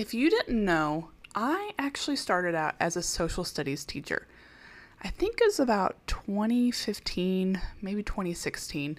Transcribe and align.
If 0.00 0.14
you 0.14 0.30
didn't 0.30 0.64
know, 0.64 1.10
I 1.34 1.72
actually 1.78 2.16
started 2.16 2.54
out 2.54 2.74
as 2.80 2.96
a 2.96 3.02
social 3.02 3.44
studies 3.44 3.84
teacher. 3.84 4.26
I 5.04 5.08
think 5.08 5.38
it 5.38 5.44
was 5.44 5.60
about 5.60 5.98
2015, 6.06 7.60
maybe 7.82 8.02
2016. 8.02 8.98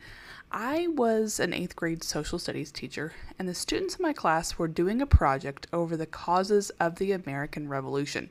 I 0.51 0.89
was 0.89 1.39
an 1.39 1.55
eighth 1.55 1.75
grade 1.75 2.03
social 2.03 2.37
studies 2.37 2.71
teacher, 2.71 3.13
and 3.39 3.49
the 3.49 3.55
students 3.55 3.95
in 3.95 4.03
my 4.03 4.13
class 4.13 4.59
were 4.59 4.67
doing 4.67 5.01
a 5.01 5.07
project 5.07 5.65
over 5.73 5.97
the 5.97 6.05
causes 6.05 6.69
of 6.79 6.97
the 6.97 7.13
American 7.13 7.67
Revolution. 7.67 8.29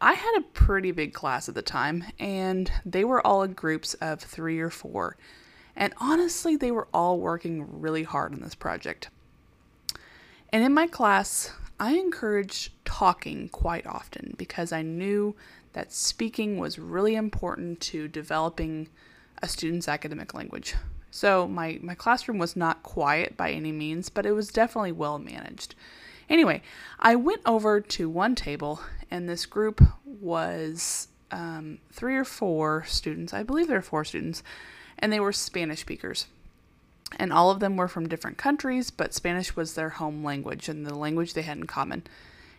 I 0.00 0.14
had 0.14 0.38
a 0.38 0.48
pretty 0.54 0.92
big 0.92 1.12
class 1.12 1.46
at 1.46 1.54
the 1.54 1.60
time, 1.60 2.04
and 2.18 2.72
they 2.86 3.04
were 3.04 3.20
all 3.26 3.42
in 3.42 3.52
groups 3.52 3.92
of 4.00 4.22
three 4.22 4.60
or 4.60 4.70
four. 4.70 5.18
And 5.76 5.92
honestly, 5.98 6.56
they 6.56 6.70
were 6.70 6.88
all 6.94 7.18
working 7.18 7.82
really 7.82 8.04
hard 8.04 8.32
on 8.32 8.40
this 8.40 8.54
project. 8.54 9.10
And 10.48 10.64
in 10.64 10.72
my 10.72 10.86
class, 10.86 11.52
I 11.82 11.94
encouraged 11.94 12.70
talking 12.84 13.48
quite 13.48 13.88
often 13.88 14.36
because 14.38 14.70
I 14.70 14.82
knew 14.82 15.34
that 15.72 15.92
speaking 15.92 16.56
was 16.56 16.78
really 16.78 17.16
important 17.16 17.80
to 17.80 18.06
developing 18.06 18.88
a 19.42 19.48
student's 19.48 19.88
academic 19.88 20.32
language. 20.32 20.76
So 21.10 21.48
my, 21.48 21.80
my 21.82 21.96
classroom 21.96 22.38
was 22.38 22.54
not 22.54 22.84
quiet 22.84 23.36
by 23.36 23.50
any 23.50 23.72
means, 23.72 24.10
but 24.10 24.26
it 24.26 24.30
was 24.30 24.46
definitely 24.46 24.92
well 24.92 25.18
managed. 25.18 25.74
Anyway, 26.30 26.62
I 27.00 27.16
went 27.16 27.42
over 27.44 27.80
to 27.80 28.08
one 28.08 28.36
table, 28.36 28.80
and 29.10 29.28
this 29.28 29.44
group 29.44 29.82
was 30.04 31.08
um, 31.32 31.78
three 31.90 32.14
or 32.14 32.24
four 32.24 32.84
students. 32.86 33.34
I 33.34 33.42
believe 33.42 33.66
there 33.66 33.78
were 33.78 33.82
four 33.82 34.04
students, 34.04 34.44
and 35.00 35.12
they 35.12 35.18
were 35.18 35.32
Spanish 35.32 35.80
speakers 35.80 36.26
and 37.18 37.32
all 37.32 37.50
of 37.50 37.60
them 37.60 37.76
were 37.76 37.88
from 37.88 38.08
different 38.08 38.38
countries, 38.38 38.90
but 38.90 39.14
Spanish 39.14 39.56
was 39.56 39.74
their 39.74 39.90
home 39.90 40.24
language 40.24 40.68
and 40.68 40.86
the 40.86 40.94
language 40.94 41.34
they 41.34 41.42
had 41.42 41.58
in 41.58 41.66
common. 41.66 42.04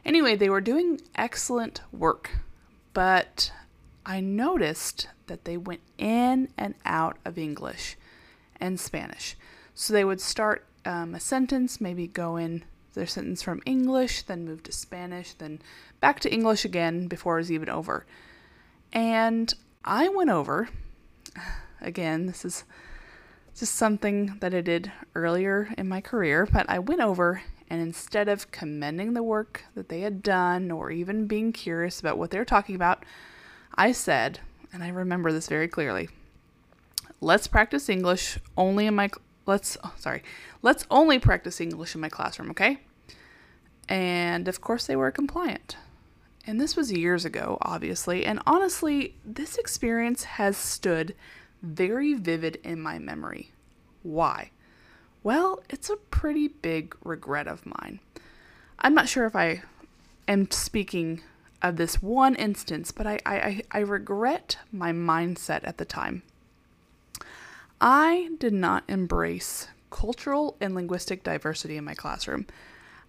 Anyway, 0.06 0.36
they 0.36 0.50
were 0.50 0.62
doing 0.62 1.00
excellent 1.16 1.82
work, 1.92 2.32
but 2.94 3.52
I 4.06 4.20
noticed 4.20 5.08
that 5.28 5.45
they 5.45 5.58
went 5.58 5.82
in 5.98 6.50
and 6.58 6.76
out 6.86 7.18
of 7.23 7.38
English 7.38 7.95
and 8.60 8.80
Spanish. 8.80 9.36
So 9.73 9.94
they 9.94 10.06
would 10.06 10.22
start 10.22 10.66
um, 10.86 11.16
a 11.16 11.20
sentence, 11.20 11.80
maybe 11.80 12.08
go 12.08 12.36
in 12.38 12.64
their 12.94 13.08
sentence 13.08 13.42
from 13.42 13.62
English, 13.66 14.23
then 14.23 14.45
move 14.45 14.64
to 14.64 14.72
Spanish, 14.72 15.34
then 15.34 15.60
back 16.00 16.20
to 16.22 16.34
English 16.34 16.66
again 16.66 17.08
before 17.08 17.36
it 17.38 17.42
was 17.42 17.52
even 17.52 17.70
over. 17.70 18.06
And 18.92 19.54
I 19.84 20.10
went 20.10 20.30
over, 20.30 20.70
again, 21.82 22.28
this 22.28 22.45
is 22.45 22.66
just 23.56 23.76
something 23.76 24.38
that 24.40 24.54
I 24.54 24.62
did 24.62 24.92
earlier 25.16 25.73
in 25.78 25.88
my 25.88 26.02
career, 26.02 26.48
but 26.52 26.70
I 26.70 26.80
went 26.80 27.02
over 27.02 27.42
and 27.70 27.82
instead 27.82 28.28
of 28.28 28.52
commending 28.52 29.14
the 29.14 29.23
work 29.23 29.64
that 29.76 29.90
they 29.90 30.02
had 30.02 30.22
done 30.22 30.70
or 30.70 30.92
even 30.92 31.28
being 31.28 31.52
curious 31.52 32.00
about 32.00 32.18
what 32.18 32.32
they 32.32 32.38
were 32.38 32.45
talking 32.45 32.76
about, 32.76 33.04
I 33.76 33.92
said, 33.92 34.40
and 34.72 34.84
I 34.84 34.90
remember 34.90 35.32
this 35.32 35.48
very 35.48 35.68
clearly, 35.68 36.10
let's 37.22 37.48
practice 37.48 37.90
English 37.90 38.38
only 38.58 38.86
in 38.86 38.95
my 38.95 39.10
let's 39.45 39.78
oh, 39.84 39.94
sorry, 39.98 40.23
let's 40.62 40.86
only 40.92 41.20
practice 41.20 41.60
English 41.60 41.95
in 41.95 42.02
my 42.02 42.10
classroom, 42.10 42.52
okay? 42.52 42.80
And 43.90 44.48
of 44.48 44.62
course 44.62 44.86
they 44.86 44.95
were 44.95 45.12
compliant. 45.12 45.78
And 46.45 46.60
this 46.60 46.76
was 46.76 46.92
years 46.92 47.23
ago, 47.26 47.58
obviously, 47.62 48.26
and 48.26 48.42
honestly, 48.45 49.16
this 49.26 49.58
experience 49.58 50.23
has 50.23 50.58
stood 50.58 51.16
very 51.64 52.14
vivid 52.14 52.59
in 52.64 52.80
my 52.80 53.00
memory. 53.00 53.52
Why? 54.03 54.52
Well, 55.23 55.64
it's 55.70 55.89
a 55.89 55.95
pretty 55.95 56.50
big 56.50 56.95
regret 57.03 57.47
of 57.47 57.66
mine. 57.66 58.00
I'm 58.80 58.94
not 58.94 59.08
sure 59.08 59.25
if 59.25 59.36
I 59.36 59.64
am 60.28 60.52
speaking 60.52 61.22
of 61.61 61.78
this 61.78 62.02
one 62.02 62.36
instance, 62.36 62.92
but 62.92 63.08
I, 63.08 63.20
I, 63.25 63.61
I 63.72 63.80
regret 63.80 64.58
my 64.72 64.92
mindset 64.92 65.61
at 65.64 65.78
the 65.78 65.86
time. 65.86 66.23
I 67.80 68.32
did 68.38 68.54
not 68.54 68.83
embrace 68.89 69.70
cultural 69.89 70.58
and 70.59 70.76
linguistic 70.76 71.23
diversity 71.23 71.77
in 71.77 71.86
my 71.86 71.93
classroom. 71.93 72.45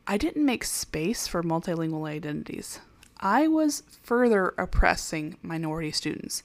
I 0.07 0.17
didn't 0.17 0.45
make 0.45 0.65
space 0.65 1.27
for 1.27 1.43
multilingual 1.43 2.09
identities. 2.09 2.79
I 3.19 3.49
was 3.49 3.83
further 4.03 4.55
oppressing 4.59 5.39
minority 5.43 5.91
students. 5.91 6.45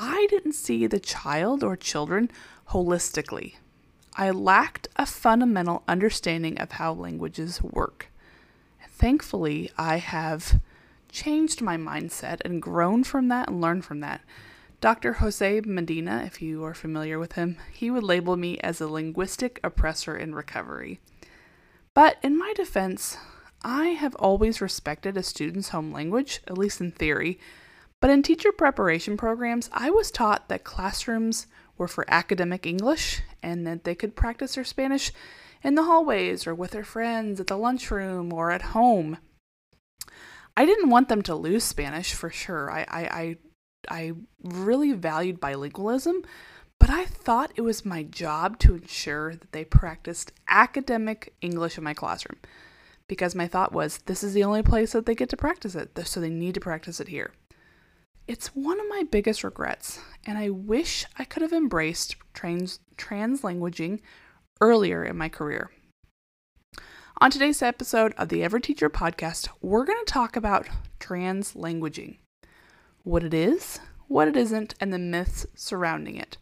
I 0.00 0.28
didn't 0.30 0.52
see 0.52 0.86
the 0.86 1.00
child 1.00 1.64
or 1.64 1.76
children 1.76 2.30
holistically. 2.68 3.56
I 4.16 4.30
lacked 4.30 4.86
a 4.94 5.04
fundamental 5.04 5.82
understanding 5.88 6.56
of 6.60 6.72
how 6.72 6.92
languages 6.92 7.60
work. 7.60 8.06
Thankfully, 8.88 9.72
I 9.76 9.96
have 9.96 10.60
changed 11.10 11.60
my 11.60 11.76
mindset 11.76 12.40
and 12.44 12.62
grown 12.62 13.02
from 13.02 13.26
that 13.28 13.48
and 13.48 13.60
learned 13.60 13.84
from 13.84 13.98
that. 14.00 14.20
Dr. 14.80 15.14
Jose 15.14 15.62
Medina, 15.62 16.22
if 16.24 16.40
you 16.40 16.62
are 16.64 16.74
familiar 16.74 17.18
with 17.18 17.32
him, 17.32 17.56
he 17.72 17.90
would 17.90 18.04
label 18.04 18.36
me 18.36 18.56
as 18.58 18.80
a 18.80 18.86
linguistic 18.86 19.58
oppressor 19.64 20.16
in 20.16 20.32
recovery. 20.32 21.00
But 21.92 22.18
in 22.22 22.38
my 22.38 22.52
defense, 22.54 23.16
I 23.64 23.88
have 23.88 24.14
always 24.16 24.60
respected 24.60 25.16
a 25.16 25.24
student's 25.24 25.70
home 25.70 25.90
language, 25.90 26.40
at 26.46 26.56
least 26.56 26.80
in 26.80 26.92
theory, 26.92 27.40
but 28.00 28.10
in 28.10 28.22
teacher 28.22 28.52
preparation 28.52 29.16
programs, 29.16 29.68
I 29.72 29.90
was 29.90 30.10
taught 30.10 30.48
that 30.48 30.64
classrooms 30.64 31.46
were 31.76 31.88
for 31.88 32.04
academic 32.08 32.66
English 32.66 33.22
and 33.42 33.66
that 33.66 33.84
they 33.84 33.94
could 33.94 34.16
practice 34.16 34.54
their 34.54 34.64
Spanish 34.64 35.12
in 35.62 35.74
the 35.74 35.84
hallways 35.84 36.46
or 36.46 36.54
with 36.54 36.72
their 36.72 36.84
friends 36.84 37.40
at 37.40 37.48
the 37.48 37.56
lunchroom 37.56 38.32
or 38.32 38.50
at 38.50 38.62
home. 38.62 39.18
I 40.56 40.66
didn't 40.66 40.90
want 40.90 41.08
them 41.08 41.22
to 41.22 41.34
lose 41.34 41.64
Spanish 41.64 42.14
for 42.14 42.30
sure. 42.30 42.70
I, 42.70 42.80
I, 42.88 43.00
I, 43.00 43.36
I 43.88 44.12
really 44.42 44.92
valued 44.92 45.40
bilingualism, 45.40 46.24
but 46.80 46.90
I 46.90 47.04
thought 47.04 47.52
it 47.56 47.62
was 47.62 47.84
my 47.84 48.02
job 48.02 48.58
to 48.60 48.74
ensure 48.74 49.34
that 49.34 49.52
they 49.52 49.64
practiced 49.64 50.32
academic 50.48 51.34
English 51.40 51.78
in 51.78 51.84
my 51.84 51.94
classroom 51.94 52.38
because 53.08 53.34
my 53.34 53.48
thought 53.48 53.72
was 53.72 53.98
this 54.06 54.22
is 54.22 54.34
the 54.34 54.44
only 54.44 54.62
place 54.62 54.92
that 54.92 55.06
they 55.06 55.14
get 55.14 55.28
to 55.30 55.36
practice 55.36 55.74
it, 55.74 55.98
so 56.06 56.20
they 56.20 56.28
need 56.28 56.54
to 56.54 56.60
practice 56.60 57.00
it 57.00 57.08
here. 57.08 57.32
It's 58.28 58.48
one 58.48 58.78
of 58.78 58.86
my 58.90 59.04
biggest 59.10 59.42
regrets, 59.42 60.00
and 60.26 60.36
I 60.36 60.50
wish 60.50 61.06
I 61.18 61.24
could 61.24 61.40
have 61.40 61.54
embraced 61.54 62.14
trans 62.34 62.78
translanguaging 62.98 64.00
earlier 64.60 65.02
in 65.02 65.16
my 65.16 65.30
career. 65.30 65.70
On 67.22 67.30
today's 67.30 67.62
episode 67.62 68.12
of 68.18 68.28
the 68.28 68.44
Every 68.44 68.60
Teacher 68.60 68.90
podcast, 68.90 69.48
we're 69.62 69.86
going 69.86 70.04
to 70.04 70.12
talk 70.12 70.36
about 70.36 70.68
translanguaging 71.00 72.18
what 73.02 73.24
it 73.24 73.32
is, 73.32 73.80
what 74.08 74.28
it 74.28 74.36
isn't, 74.36 74.74
and 74.78 74.92
the 74.92 74.98
myths 74.98 75.46
surrounding 75.54 76.16
it. 76.16 76.36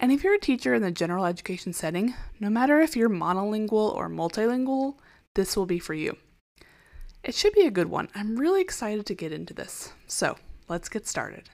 And 0.00 0.10
if 0.10 0.24
you're 0.24 0.34
a 0.34 0.40
teacher 0.40 0.74
in 0.74 0.82
the 0.82 0.90
general 0.90 1.24
education 1.24 1.72
setting, 1.72 2.14
no 2.40 2.50
matter 2.50 2.80
if 2.80 2.96
you're 2.96 3.08
monolingual 3.08 3.94
or 3.94 4.10
multilingual, 4.10 4.96
this 5.36 5.56
will 5.56 5.66
be 5.66 5.78
for 5.78 5.94
you. 5.94 6.16
It 7.22 7.36
should 7.36 7.52
be 7.52 7.64
a 7.64 7.70
good 7.70 7.90
one. 7.90 8.08
I'm 8.16 8.40
really 8.40 8.60
excited 8.60 9.06
to 9.06 9.14
get 9.14 9.30
into 9.30 9.54
this. 9.54 9.92
So, 10.08 10.36
let's 10.68 10.88
get 10.88 11.06
started. 11.06 11.48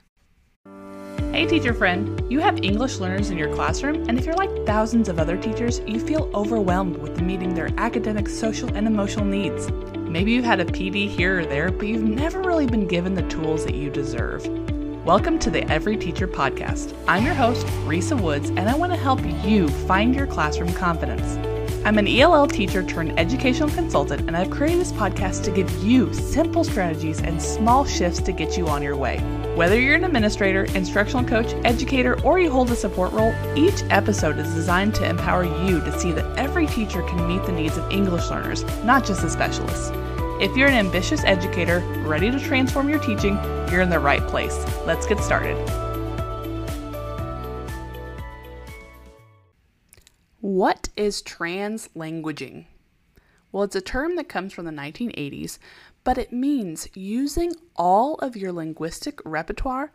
Hey, 1.30 1.46
teacher 1.46 1.72
friend! 1.72 2.20
You 2.30 2.40
have 2.40 2.64
English 2.64 2.98
learners 2.98 3.30
in 3.30 3.38
your 3.38 3.52
classroom, 3.54 4.08
and 4.08 4.18
if 4.18 4.24
you're 4.24 4.34
like 4.34 4.66
thousands 4.66 5.08
of 5.08 5.18
other 5.18 5.36
teachers, 5.36 5.80
you 5.86 6.00
feel 6.00 6.30
overwhelmed 6.34 6.96
with 6.96 7.20
meeting 7.20 7.54
their 7.54 7.70
academic, 7.78 8.28
social, 8.28 8.72
and 8.74 8.86
emotional 8.86 9.24
needs. 9.24 9.70
Maybe 9.96 10.32
you've 10.32 10.44
had 10.44 10.60
a 10.60 10.64
PD 10.64 11.08
here 11.08 11.40
or 11.40 11.46
there, 11.46 11.70
but 11.70 11.86
you've 11.86 12.02
never 12.02 12.40
really 12.42 12.66
been 12.66 12.86
given 12.86 13.14
the 13.14 13.28
tools 13.28 13.64
that 13.64 13.74
you 13.74 13.90
deserve. 13.90 14.46
Welcome 15.04 15.38
to 15.40 15.50
the 15.50 15.70
Every 15.70 15.96
Teacher 15.96 16.26
Podcast. 16.26 16.96
I'm 17.06 17.24
your 17.24 17.34
host, 17.34 17.66
Risa 17.86 18.20
Woods, 18.20 18.50
and 18.50 18.68
I 18.68 18.74
want 18.74 18.92
to 18.92 18.98
help 18.98 19.20
you 19.44 19.68
find 19.68 20.14
your 20.14 20.26
classroom 20.26 20.72
confidence. 20.72 21.36
I'm 21.84 21.98
an 21.98 22.08
ELL 22.08 22.46
teacher 22.46 22.82
turned 22.82 23.20
educational 23.20 23.68
consultant, 23.68 24.22
and 24.26 24.34
I've 24.34 24.48
created 24.48 24.80
this 24.80 24.92
podcast 24.92 25.44
to 25.44 25.50
give 25.50 25.70
you 25.84 26.14
simple 26.14 26.64
strategies 26.64 27.20
and 27.20 27.40
small 27.42 27.84
shifts 27.84 28.22
to 28.22 28.32
get 28.32 28.56
you 28.56 28.68
on 28.68 28.82
your 28.82 28.96
way. 28.96 29.18
Whether 29.54 29.78
you're 29.78 29.96
an 29.96 30.04
administrator, 30.04 30.64
instructional 30.74 31.26
coach, 31.26 31.52
educator, 31.62 32.18
or 32.22 32.38
you 32.38 32.50
hold 32.50 32.70
a 32.70 32.74
support 32.74 33.12
role, 33.12 33.34
each 33.54 33.82
episode 33.90 34.38
is 34.38 34.54
designed 34.54 34.94
to 34.94 35.06
empower 35.06 35.44
you 35.44 35.80
to 35.80 35.98
see 36.00 36.10
that 36.12 36.38
every 36.38 36.66
teacher 36.68 37.02
can 37.02 37.28
meet 37.28 37.44
the 37.44 37.52
needs 37.52 37.76
of 37.76 37.92
English 37.92 38.30
learners, 38.30 38.64
not 38.82 39.04
just 39.04 39.20
the 39.20 39.28
specialists. 39.28 39.90
If 40.40 40.56
you're 40.56 40.68
an 40.68 40.86
ambitious 40.86 41.22
educator 41.24 41.80
ready 42.06 42.30
to 42.30 42.40
transform 42.40 42.88
your 42.88 43.00
teaching, 43.00 43.34
you're 43.70 43.82
in 43.82 43.90
the 43.90 43.98
right 43.98 44.26
place. 44.26 44.56
Let's 44.86 45.06
get 45.06 45.20
started. 45.20 45.83
What 50.54 50.88
is 50.96 51.20
translanguaging? 51.20 52.66
Well, 53.50 53.64
it's 53.64 53.74
a 53.74 53.80
term 53.80 54.14
that 54.14 54.28
comes 54.28 54.52
from 54.52 54.66
the 54.66 54.70
1980s, 54.70 55.58
but 56.04 56.16
it 56.16 56.32
means 56.32 56.86
using 56.94 57.54
all 57.74 58.14
of 58.20 58.36
your 58.36 58.52
linguistic 58.52 59.18
repertoire 59.24 59.90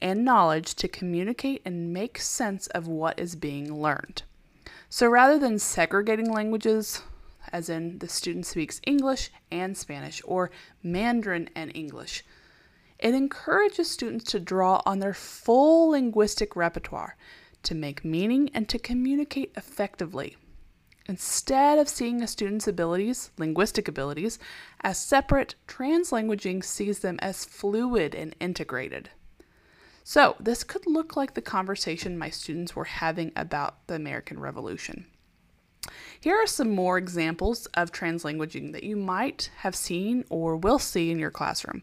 and 0.00 0.24
knowledge 0.24 0.76
to 0.76 0.86
communicate 0.86 1.62
and 1.64 1.92
make 1.92 2.18
sense 2.18 2.68
of 2.68 2.86
what 2.86 3.18
is 3.18 3.34
being 3.34 3.82
learned. 3.82 4.22
So 4.88 5.08
rather 5.08 5.36
than 5.36 5.58
segregating 5.58 6.30
languages, 6.30 7.02
as 7.50 7.68
in 7.68 7.98
the 7.98 8.06
student 8.06 8.46
speaks 8.46 8.80
English 8.86 9.32
and 9.50 9.76
Spanish, 9.76 10.22
or 10.24 10.52
Mandarin 10.80 11.50
and 11.56 11.72
English. 11.74 12.24
It 13.00 13.14
encourages 13.14 13.90
students 13.90 14.30
to 14.30 14.38
draw 14.38 14.80
on 14.86 15.00
their 15.00 15.12
full 15.12 15.88
linguistic 15.88 16.54
repertoire 16.54 17.16
to 17.64 17.74
make 17.74 18.04
meaning 18.04 18.50
and 18.54 18.68
to 18.68 18.78
communicate 18.78 19.52
effectively. 19.56 20.36
Instead 21.06 21.78
of 21.78 21.88
seeing 21.88 22.22
a 22.22 22.26
student's 22.26 22.66
abilities, 22.66 23.30
linguistic 23.36 23.88
abilities, 23.88 24.38
as 24.82 24.98
separate, 24.98 25.54
translanguaging 25.68 26.64
sees 26.64 27.00
them 27.00 27.18
as 27.20 27.44
fluid 27.44 28.14
and 28.14 28.34
integrated. 28.40 29.10
So, 30.02 30.36
this 30.38 30.64
could 30.64 30.86
look 30.86 31.16
like 31.16 31.34
the 31.34 31.42
conversation 31.42 32.18
my 32.18 32.30
students 32.30 32.74
were 32.74 32.84
having 32.84 33.32
about 33.36 33.86
the 33.86 33.94
American 33.94 34.38
Revolution. 34.38 35.06
Here 36.20 36.36
are 36.36 36.46
some 36.46 36.70
more 36.70 36.96
examples 36.96 37.66
of 37.74 37.92
translanguaging 37.92 38.72
that 38.72 38.84
you 38.84 38.96
might 38.96 39.50
have 39.58 39.74
seen 39.74 40.24
or 40.30 40.56
will 40.56 40.78
see 40.78 41.10
in 41.10 41.18
your 41.18 41.30
classroom. 41.30 41.82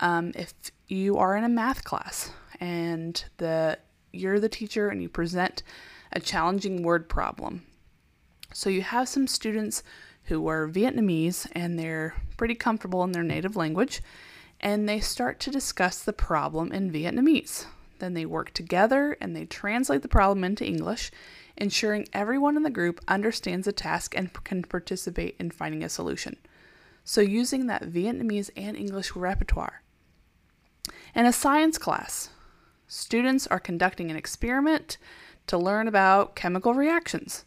Um, 0.00 0.32
if 0.34 0.52
you 0.88 1.16
are 1.16 1.36
in 1.36 1.44
a 1.44 1.48
math 1.48 1.84
class 1.84 2.30
and 2.60 3.22
the 3.38 3.78
you're 4.16 4.40
the 4.40 4.48
teacher 4.48 4.88
and 4.88 5.02
you 5.02 5.08
present 5.08 5.62
a 6.12 6.20
challenging 6.20 6.82
word 6.82 7.08
problem, 7.08 7.66
so 8.52 8.70
you 8.70 8.82
have 8.82 9.08
some 9.08 9.26
students 9.26 9.82
who 10.24 10.48
are 10.48 10.68
Vietnamese 10.68 11.46
and 11.52 11.78
they're 11.78 12.14
pretty 12.36 12.54
comfortable 12.54 13.04
in 13.04 13.12
their 13.12 13.22
native 13.22 13.56
language, 13.56 14.02
and 14.60 14.88
they 14.88 15.00
start 15.00 15.38
to 15.40 15.50
discuss 15.50 16.02
the 16.02 16.12
problem 16.12 16.72
in 16.72 16.90
Vietnamese. 16.90 17.66
Then 17.98 18.14
they 18.14 18.26
work 18.26 18.52
together 18.52 19.16
and 19.20 19.34
they 19.34 19.46
translate 19.46 20.02
the 20.02 20.08
problem 20.08 20.44
into 20.44 20.66
English, 20.66 21.10
ensuring 21.56 22.08
everyone 22.12 22.56
in 22.56 22.62
the 22.62 22.70
group 22.70 23.00
understands 23.08 23.64
the 23.64 23.72
task 23.72 24.14
and 24.16 24.32
can 24.44 24.62
participate 24.62 25.36
in 25.38 25.50
finding 25.50 25.82
a 25.82 25.88
solution. 25.88 26.36
So, 27.04 27.20
using 27.20 27.66
that 27.66 27.84
Vietnamese 27.84 28.50
and 28.56 28.76
English 28.76 29.14
repertoire. 29.14 29.82
In 31.14 31.24
a 31.24 31.32
science 31.32 31.78
class, 31.78 32.30
students 32.88 33.46
are 33.46 33.60
conducting 33.60 34.10
an 34.10 34.16
experiment 34.16 34.98
to 35.46 35.58
learn 35.58 35.88
about 35.88 36.36
chemical 36.36 36.74
reactions. 36.74 37.44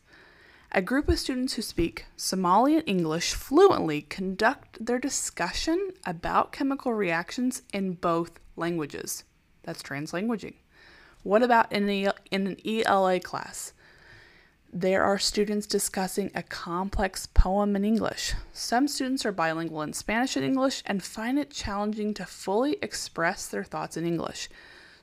A 0.71 0.81
group 0.81 1.09
of 1.09 1.18
students 1.18 1.53
who 1.53 1.62
speak 1.62 2.06
Somali 2.15 2.75
and 2.75 2.88
English 2.88 3.33
fluently 3.33 4.01
conduct 4.03 4.86
their 4.86 5.00
discussion 5.00 5.91
about 6.06 6.51
chemical 6.51 6.94
reactions 6.94 7.63
in 7.74 7.94
both 7.94 8.39
languages. 8.56 9.24
That's 9.63 9.81
translanguaging. 9.81 10.53
What 11.24 11.42
about 11.42 11.71
in, 11.71 11.89
a, 11.89 12.12
in 12.30 12.47
an 12.47 12.57
ELA 12.63 13.19
class? 13.19 13.74
There 14.71 15.03
are 15.03 15.18
students 15.18 15.65
discussing 15.65 16.30
a 16.35 16.44
complex 16.44 17.25
poem 17.25 17.75
in 17.75 17.83
English. 17.83 18.35
Some 18.53 18.88
students 18.88 19.25
are 19.25 19.31
bilingual 19.31 19.81
in 19.81 19.94
Spanish 19.94 20.35
and 20.35 20.45
English 20.45 20.83
and 20.85 21.01
find 21.01 21.39
it 21.39 21.50
challenging 21.50 22.13
to 22.13 22.25
fully 22.25 22.77
express 22.83 23.47
their 23.47 23.63
thoughts 23.63 23.97
in 23.97 24.06
English. 24.06 24.47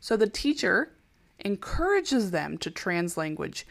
So 0.06 0.16
the 0.16 0.28
teacher 0.28 0.92
encourages 1.40 2.30
them 2.30 2.58
to 2.58 2.70
translanguage 2.70 3.64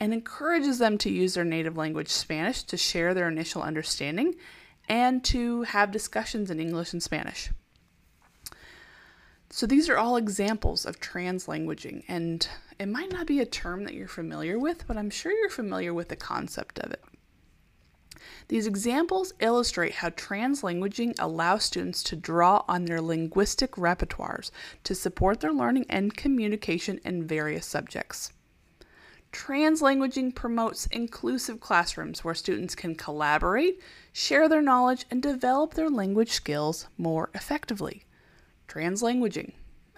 and 0.00 0.14
encourages 0.14 0.78
them 0.78 0.96
to 0.96 1.10
use 1.10 1.34
their 1.34 1.44
native 1.44 1.76
language 1.76 2.08
Spanish 2.08 2.62
to 2.62 2.78
share 2.78 3.12
their 3.12 3.28
initial 3.28 3.60
understanding 3.60 4.36
and 4.88 5.22
to 5.24 5.64
have 5.64 5.90
discussions 5.90 6.50
in 6.50 6.58
English 6.60 6.94
and 6.94 7.02
Spanish. 7.02 7.50
So 9.50 9.66
these 9.66 9.90
are 9.90 9.98
all 9.98 10.16
examples 10.16 10.86
of 10.86 10.98
translanguaging, 10.98 12.04
and 12.08 12.48
it 12.78 12.88
might 12.88 13.12
not 13.12 13.26
be 13.26 13.40
a 13.40 13.44
term 13.44 13.84
that 13.84 13.92
you're 13.92 14.08
familiar 14.08 14.58
with, 14.58 14.86
but 14.86 14.96
I'm 14.96 15.10
sure 15.10 15.30
you're 15.30 15.50
familiar 15.50 15.92
with 15.92 16.08
the 16.08 16.16
concept 16.16 16.78
of 16.78 16.90
it. 16.90 17.04
These 18.52 18.66
examples 18.66 19.32
illustrate 19.40 19.94
how 19.94 20.10
translanguaging 20.10 21.14
allows 21.18 21.64
students 21.64 22.02
to 22.02 22.16
draw 22.16 22.66
on 22.68 22.84
their 22.84 23.00
linguistic 23.00 23.76
repertoires 23.76 24.50
to 24.84 24.94
support 24.94 25.40
their 25.40 25.54
learning 25.54 25.86
and 25.88 26.14
communication 26.14 27.00
in 27.02 27.26
various 27.26 27.64
subjects. 27.64 28.30
Translanguaging 29.32 30.34
promotes 30.34 30.84
inclusive 30.88 31.60
classrooms 31.60 32.24
where 32.24 32.34
students 32.34 32.74
can 32.74 32.94
collaborate, 32.94 33.80
share 34.12 34.50
their 34.50 34.60
knowledge, 34.60 35.06
and 35.10 35.22
develop 35.22 35.72
their 35.72 35.88
language 35.88 36.32
skills 36.32 36.88
more 36.98 37.30
effectively. 37.34 38.04
Translanguaging. 38.68 39.52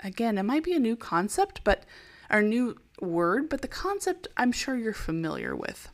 Again, 0.05 0.39
it 0.39 0.45
might 0.45 0.63
be 0.63 0.75
a 0.75 0.79
new 0.79 0.95
concept, 0.95 1.63
but 1.65 1.83
or 2.31 2.41
new 2.41 2.79
word, 3.01 3.49
but 3.49 3.63
the 3.63 3.67
concept 3.67 4.29
I'm 4.37 4.53
sure 4.53 4.77
you're 4.77 4.93
familiar 4.93 5.57
with. 5.57 5.89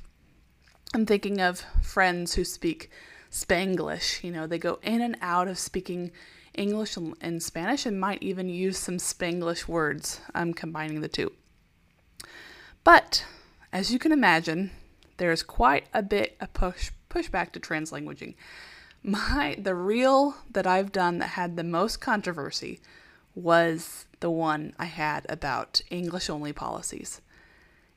I'm 0.93 1.07
thinking 1.07 1.41
of 1.41 1.65
friends 1.83 2.35
who 2.35 2.45
speak 2.45 2.91
Spanglish. 3.31 4.25
You 4.25 4.33
know, 4.33 4.49
they 4.49 4.59
go 4.59 4.81
in 4.83 5.01
and 5.01 5.17
out 5.21 5.47
of 5.47 5.57
speaking 5.57 6.11
English 6.55 6.97
and, 6.97 7.41
Spanish 7.41 7.87
and 7.87 8.01
might 8.01 8.23
even 8.23 8.49
use 8.49 8.77
some 8.77 8.99
Spanglish 8.99 9.69
words. 9.69 10.21
I'm 10.35 10.53
combining 10.53 11.01
the 11.01 11.09
two. 11.09 11.33
But 12.83 13.25
as 13.73 13.93
you 13.93 14.01
can 14.01 14.11
imagine, 14.11 14.73
there's 15.19 15.45
quite 15.45 15.87
a 15.95 16.03
bit 16.03 16.37
of 16.41 16.53
push 16.55 16.91
pushback 17.09 17.53
to 17.53 17.61
translanguaging. 17.61 18.35
My 19.03 19.57
the 19.59 19.77
reel 19.77 20.35
that 20.51 20.67
I've 20.67 20.91
done 20.91 21.19
that 21.19 21.31
had 21.31 21.57
the 21.57 21.65
most 21.65 22.01
controversy 22.01 22.81
was 23.35 24.07
the 24.19 24.31
one 24.31 24.75
I 24.79 24.87
had 24.87 25.25
about 25.29 25.83
English 25.89 26.29
only 26.29 26.53
policies. 26.53 27.21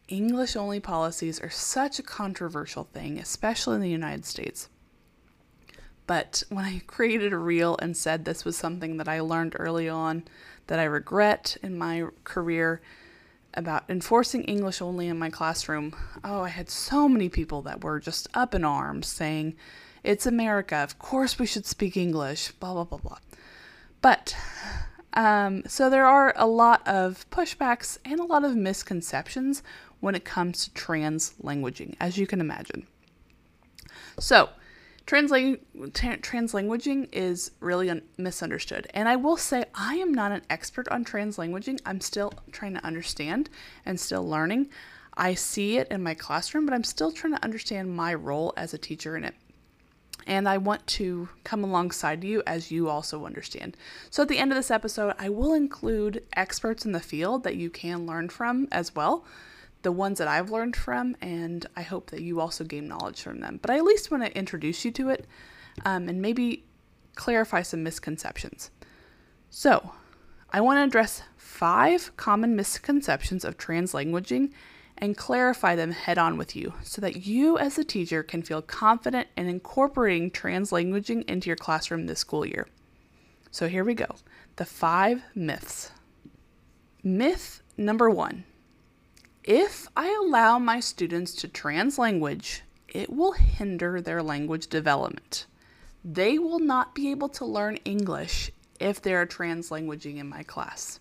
English 0.08 0.56
only 0.56 0.80
policies 0.80 1.40
are 1.40 1.50
such 1.50 2.00
a 2.00 2.04
controversial 2.04 2.84
thing, 2.84 3.18
especially 3.18 3.76
in 3.76 3.82
the 3.82 3.90
United 3.90 4.26
States. 4.26 4.70
But 6.06 6.44
when 6.50 6.66
I 6.66 6.82
created 6.88 7.34
a 7.34 7.38
reel 7.38 7.78
and 7.82 7.96
said 7.96 8.26
this 8.26 8.46
was 8.46 8.58
something 8.58 8.98
that 8.98 9.08
I 9.08 9.22
learned 9.22 9.56
early 9.58 9.88
on 9.88 10.24
that 10.68 10.80
I 10.80 10.84
regret 10.84 11.58
in 11.62 11.78
my 11.78 12.06
career, 12.24 12.82
about 13.54 13.84
enforcing 13.88 14.44
English 14.44 14.82
only 14.82 15.08
in 15.08 15.20
my 15.20 15.30
classroom, 15.30 15.96
oh, 16.24 16.42
I 16.42 16.50
had 16.50 16.70
so 16.70 17.08
many 17.08 17.30
people 17.30 17.62
that 17.64 17.84
were 17.84 18.00
just 18.00 18.28
up 18.34 18.56
in 18.56 18.64
arms 18.64 19.08
saying, 19.08 19.56
it's 20.04 20.26
America, 20.26 20.78
of 20.78 21.00
course 21.00 21.40
we 21.40 21.46
should 21.46 21.66
speak 21.66 21.96
English, 21.96 22.52
blah, 22.54 22.74
blah, 22.74 22.84
blah, 22.84 22.98
blah. 22.98 23.18
But, 24.02 24.36
um, 25.14 25.64
so 25.68 25.90
there 25.90 26.06
are 26.06 26.34
a 26.36 26.48
lot 26.48 26.86
of 26.88 27.30
pushbacks 27.30 28.00
and 28.04 28.20
a 28.20 28.26
lot 28.26 28.44
of 28.44 28.56
misconceptions 28.56 29.62
when 30.04 30.16
it 30.16 30.26
comes 30.26 30.66
to 30.66 30.72
translanguaging, 30.72 31.96
as 31.98 32.18
you 32.18 32.28
can 32.28 32.42
imagine. 32.42 32.86
So, 34.20 34.50
Transla- 35.08 35.60
tra- 35.94 36.18
translanguaging 36.18 37.08
is 37.14 37.52
really 37.62 37.90
un- 37.90 38.02
misunderstood. 38.18 38.86
And 38.94 39.08
I 39.08 39.16
will 39.16 39.38
say, 39.38 39.64
I 39.74 39.96
am 39.96 40.14
not 40.14 40.34
an 40.34 40.42
expert 40.50 40.90
on 40.90 41.06
translanguaging. 41.06 41.80
I'm 41.86 42.02
still 42.02 42.34
trying 42.52 42.74
to 42.74 42.86
understand 42.86 43.50
and 43.86 43.98
still 43.98 44.28
learning. 44.28 44.68
I 45.16 45.36
see 45.36 45.78
it 45.78 45.88
in 45.90 46.04
my 46.04 46.16
classroom, 46.16 46.66
but 46.66 46.74
I'm 46.74 46.84
still 46.84 47.14
trying 47.14 47.36
to 47.36 47.44
understand 47.44 47.96
my 47.96 48.14
role 48.14 48.54
as 48.58 48.74
a 48.74 48.78
teacher 48.78 49.16
in 49.16 49.24
it. 49.24 49.36
And 50.28 50.50
I 50.50 50.58
want 50.58 50.86
to 50.88 51.30
come 51.46 51.64
alongside 51.64 52.26
you 52.26 52.44
as 52.46 52.72
you 52.72 52.90
also 52.90 53.26
understand. 53.26 53.78
So, 54.10 54.24
at 54.24 54.30
the 54.30 54.38
end 54.38 54.52
of 54.52 54.58
this 54.58 54.72
episode, 54.72 55.16
I 55.18 55.30
will 55.30 55.54
include 55.54 56.26
experts 56.34 56.86
in 56.86 56.92
the 56.92 57.00
field 57.00 57.44
that 57.44 57.56
you 57.56 57.70
can 57.70 58.06
learn 58.06 58.28
from 58.28 58.68
as 58.70 58.94
well 58.94 59.24
the 59.84 59.92
ones 59.92 60.18
that 60.18 60.28
I've 60.28 60.50
learned 60.50 60.76
from, 60.76 61.16
and 61.22 61.66
I 61.76 61.84
hope 61.84 62.10
that 62.10 62.22
you 62.22 62.40
also 62.40 62.64
gain 62.64 62.88
knowledge 62.88 63.22
from 63.22 63.42
them. 63.42 63.60
But 63.62 63.70
I 63.70 63.78
at 63.78 63.84
least 63.84 64.10
want 64.10 64.24
to 64.24 64.38
introduce 64.38 64.84
you 64.84 64.92
to 64.92 65.10
it 65.10 65.28
um, 65.86 66.10
and 66.10 66.22
maybe 66.22 66.64
clarify 67.16 67.62
some 67.62 67.84
misconceptions. 67.84 68.72
So, 69.50 69.92
I 70.52 70.62
want 70.62 70.78
to 70.78 70.84
address 70.84 71.24
five 71.36 72.16
common 72.18 72.56
misconceptions 72.56 73.44
of 73.44 73.58
translanguaging 73.58 74.52
and 74.98 75.18
clarify 75.18 75.76
them 75.76 75.92
head 75.92 76.18
on 76.18 76.38
with 76.38 76.56
you 76.56 76.74
so 76.84 77.02
that 77.02 77.26
you, 77.26 77.58
as 77.58 77.78
a 77.78 77.84
teacher, 77.84 78.24
can 78.24 78.42
feel 78.42 78.62
confident 78.62 79.28
in 79.36 79.48
incorporating 79.48 80.32
translanguaging 80.32 81.26
into 81.26 81.48
your 81.48 81.56
classroom 81.56 82.06
this 82.06 82.20
school 82.20 82.46
year. 82.46 82.68
So, 83.52 83.68
here 83.68 83.84
we 83.84 83.94
go 83.94 84.16
the 84.56 84.66
five 84.66 85.24
myths. 85.36 85.92
Myth 87.04 87.62
number 87.76 88.10
one 88.10 88.46
if 89.44 89.88
I 89.96 90.10
allow 90.24 90.58
my 90.60 90.80
students 90.80 91.34
to 91.36 91.48
translanguage, 91.48 92.62
it 92.88 93.10
will 93.10 93.34
hinder 93.34 94.00
their 94.00 94.24
language 94.24 94.68
development. 94.68 95.46
They 96.04 96.38
will 96.38 96.60
not 96.60 96.96
be 96.96 97.12
able 97.12 97.30
to 97.30 97.46
learn 97.46 97.78
English 97.78 98.52
if 98.80 99.02
they 99.02 99.14
are 99.14 99.26
translanguaging 99.26 100.18
in 100.18 100.28
my 100.28 100.44
class. 100.44 101.00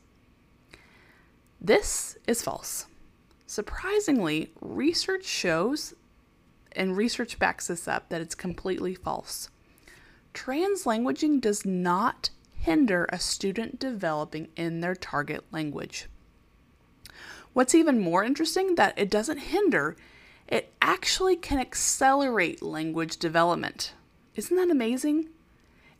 This 1.61 2.16
is 2.26 2.42
false. 2.42 2.87
Surprisingly, 3.46 4.50
research 4.61 5.25
shows 5.25 5.94
and 6.75 6.96
research 6.96 7.38
backs 7.38 7.68
this 7.68 7.87
up 7.87 8.08
that 8.08 8.20
it's 8.20 8.34
completely 8.34 8.94
false. 8.94 9.50
Translanguaging 10.34 11.40
does 11.40 11.64
not 11.66 12.30
hinder 12.54 13.06
a 13.11 13.18
student 13.18 13.78
developing 13.78 14.49
in 14.56 14.80
their 14.80 14.94
target 14.94 15.44
language. 15.52 16.08
What's 17.52 17.75
even 17.75 18.00
more 18.00 18.25
interesting 18.25 18.76
that 18.76 18.99
it 18.99 19.11
doesn't 19.11 19.38
hinder, 19.38 19.97
it 20.49 20.73
actually 20.80 21.37
can 21.37 21.59
accelerate 21.59 22.62
language 22.62 23.18
development. 23.18 23.92
Isn't 24.35 24.56
that 24.56 24.71
amazing? 24.71 25.28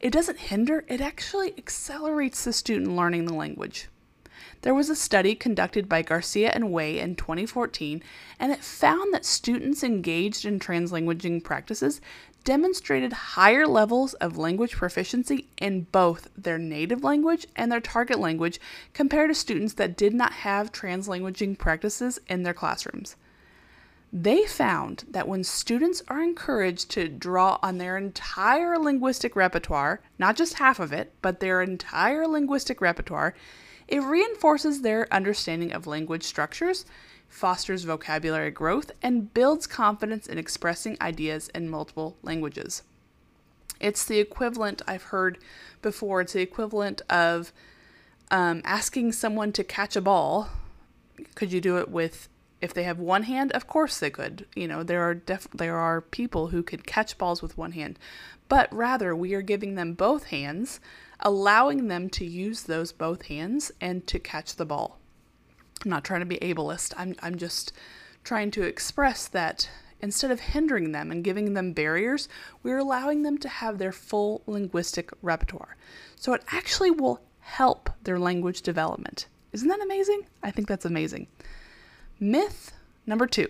It 0.01 0.13
doesn't 0.13 0.39
hinder, 0.39 0.85
it 0.89 1.01
actually 1.01 1.55
accelerates 1.59 2.45
the 2.45 2.53
student 2.53 2.97
learning 2.97 3.27
the 3.27 3.35
language. 3.35 3.89
There 4.63 4.75
was 4.75 4.89
a 4.89 4.97
study 4.97 5.35
conducted 5.35 5.89
by 5.89 6.03
Garcia 6.03 6.51
and 6.55 6.73
Wei 6.73 6.99
in 6.99 7.17
2014, 7.17 8.03
and 8.39 8.51
it 8.51 8.65
found 8.65 9.13
that 9.13 9.25
students 9.25 9.85
engaged 9.85 10.45
in 10.45 10.59
translanguaging 10.59 11.45
practices 11.45 12.01
demonstrated 12.45 13.13
higher 13.13 13.67
levels 13.67 14.15
of 14.15 14.37
language 14.37 14.73
proficiency 14.73 15.49
in 15.59 15.83
both 15.93 16.29
their 16.37 16.59
native 16.59 17.05
language 17.05 17.47
and 17.57 17.71
their 17.71 17.81
target 17.81 18.19
language 18.19 18.61
compared 18.93 19.31
to 19.31 19.35
students 19.35 19.75
that 19.75 19.97
did 19.97 20.15
not 20.15 20.33
have 20.33 20.73
translanguaging 20.73 21.59
practices 21.59 22.19
in 22.29 22.43
their 22.43 22.55
classrooms. 22.55 23.17
They 24.13 24.45
found 24.45 25.05
that 25.11 25.27
when 25.27 25.43
students 25.43 26.03
are 26.09 26.23
encouraged 26.23 26.91
to 26.91 27.09
draw 27.09 27.59
on 27.63 27.79
their 27.79 27.97
entire 27.97 28.79
linguistic 28.79 29.35
repertoire, 29.35 30.03
not 30.19 30.37
just 30.37 30.55
half 30.55 30.79
of 30.79 30.93
it, 30.93 31.15
but 31.23 31.41
their 31.41 31.63
entire 31.63 32.27
linguistic 32.27 32.83
repertoire, 32.83 33.35
it 33.89 34.03
reinforces 34.03 34.83
their 34.83 35.13
understanding 35.13 35.73
of 35.73 35.87
language 35.87 36.25
structures, 36.25 36.85
fosters 37.33 37.85
vocabulary 37.85 38.51
growth, 38.51 38.93
and 39.03 39.33
builds 39.33 39.67
confidence 39.67 40.27
in 40.27 40.37
expressing 40.37 40.99
ideas 41.01 41.49
in 41.55 41.69
multiple 41.69 42.17
languages. 42.23 42.83
It's 43.81 44.05
the 44.05 44.21
equivalent, 44.21 44.83
I've 44.87 45.05
heard 45.05 45.39
before, 45.81 46.21
it's 46.21 46.35
the 46.35 46.43
equivalent 46.43 47.01
of 47.09 47.53
um, 48.31 48.61
asking 48.65 49.13
someone 49.13 49.51
to 49.53 49.65
catch 49.65 49.97
a 49.97 50.03
ball. 50.03 50.51
Could 51.35 51.53
you 51.53 51.61
do 51.61 51.79
it 51.79 51.89
with 51.89 52.29
if 52.61 52.73
they 52.73 52.85
have 52.85 53.01
one 53.01 53.25
hand, 53.25 53.51
of 53.53 53.67
course 53.67 53.99
they 53.99 54.11
could. 54.11 54.47
You 54.55 54.69
know, 54.69 54.83
there 54.85 55.03
are 55.03 55.15
def- 55.15 55.51
there 55.51 55.77
are 55.77 56.01
people 56.01 56.49
who 56.49 56.63
could 56.63 56.87
catch 56.87 57.19
balls 57.19 57.43
with 57.43 57.59
one 57.59 57.73
hand, 57.73 57.99
but 58.49 58.73
rather 58.73 59.17
we 59.17 59.35
are 59.35 59.43
giving 59.43 59.75
them 59.75 59.95
both 59.95 60.27
hands, 60.27 60.81
allowing 61.19 61.89
them 61.89 62.09
to 62.11 62.25
use 62.25 62.63
those 62.63 62.93
both 62.93 63.23
hands 63.23 63.73
and 63.81 64.07
to 64.07 64.21
catch 64.21 64.55
the 64.55 64.67
ball. 64.67 64.99
I'm 65.85 65.91
not 65.91 66.05
trying 66.05 66.21
to 66.21 66.27
be 66.27 66.39
ableist. 66.39 66.95
I'm 66.97 67.15
I'm 67.23 67.37
just 67.37 67.73
trying 68.25 68.51
to 68.53 68.63
express 68.63 69.27
that 69.29 69.69
instead 70.01 70.31
of 70.31 70.41
hindering 70.41 70.93
them 70.93 71.11
and 71.11 71.25
giving 71.25 71.55
them 71.55 71.73
barriers, 71.73 72.29
we're 72.63 72.79
allowing 72.79 73.23
them 73.23 73.39
to 73.39 73.49
have 73.49 73.79
their 73.79 73.93
full 73.93 74.43
linguistic 74.47 75.11
repertoire. 75.23 75.77
So 76.17 76.33
it 76.35 76.43
actually 76.51 76.91
will 76.91 77.21
help 77.41 77.91
their 78.03 78.19
language 78.19 78.63
development. 78.63 79.27
Isn't 79.53 79.69
that 79.69 79.83
amazing? 79.83 80.27
I 80.43 80.51
think 80.51 80.69
that's 80.69 80.85
amazing. 80.85 81.27
Myth 82.19 82.73
number 83.07 83.27
two. 83.27 83.49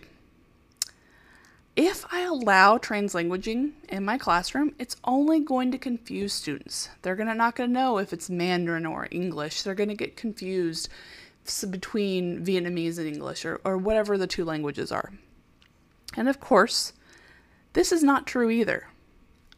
If 1.74 2.04
I 2.12 2.20
allow 2.22 2.76
translanguaging 2.76 3.72
in 3.88 4.04
my 4.04 4.18
classroom, 4.18 4.74
it's 4.78 4.96
only 5.04 5.40
going 5.40 5.70
to 5.72 5.78
confuse 5.78 6.34
students. 6.34 6.90
They're 7.00 7.16
gonna 7.16 7.34
not 7.34 7.56
going 7.56 7.70
to 7.70 7.74
know 7.74 7.96
if 7.96 8.12
it's 8.12 8.28
Mandarin 8.28 8.84
or 8.84 9.08
English. 9.10 9.62
They're 9.62 9.74
going 9.74 9.88
to 9.88 9.94
get 9.94 10.16
confused 10.16 10.90
between 11.68 12.44
Vietnamese 12.44 12.98
and 12.98 13.06
English 13.06 13.44
or, 13.44 13.60
or 13.64 13.76
whatever 13.76 14.16
the 14.16 14.26
two 14.26 14.44
languages 14.44 14.92
are. 14.92 15.12
And 16.16 16.28
of 16.28 16.40
course, 16.40 16.92
this 17.72 17.92
is 17.92 18.02
not 18.02 18.26
true 18.26 18.50
either. 18.50 18.88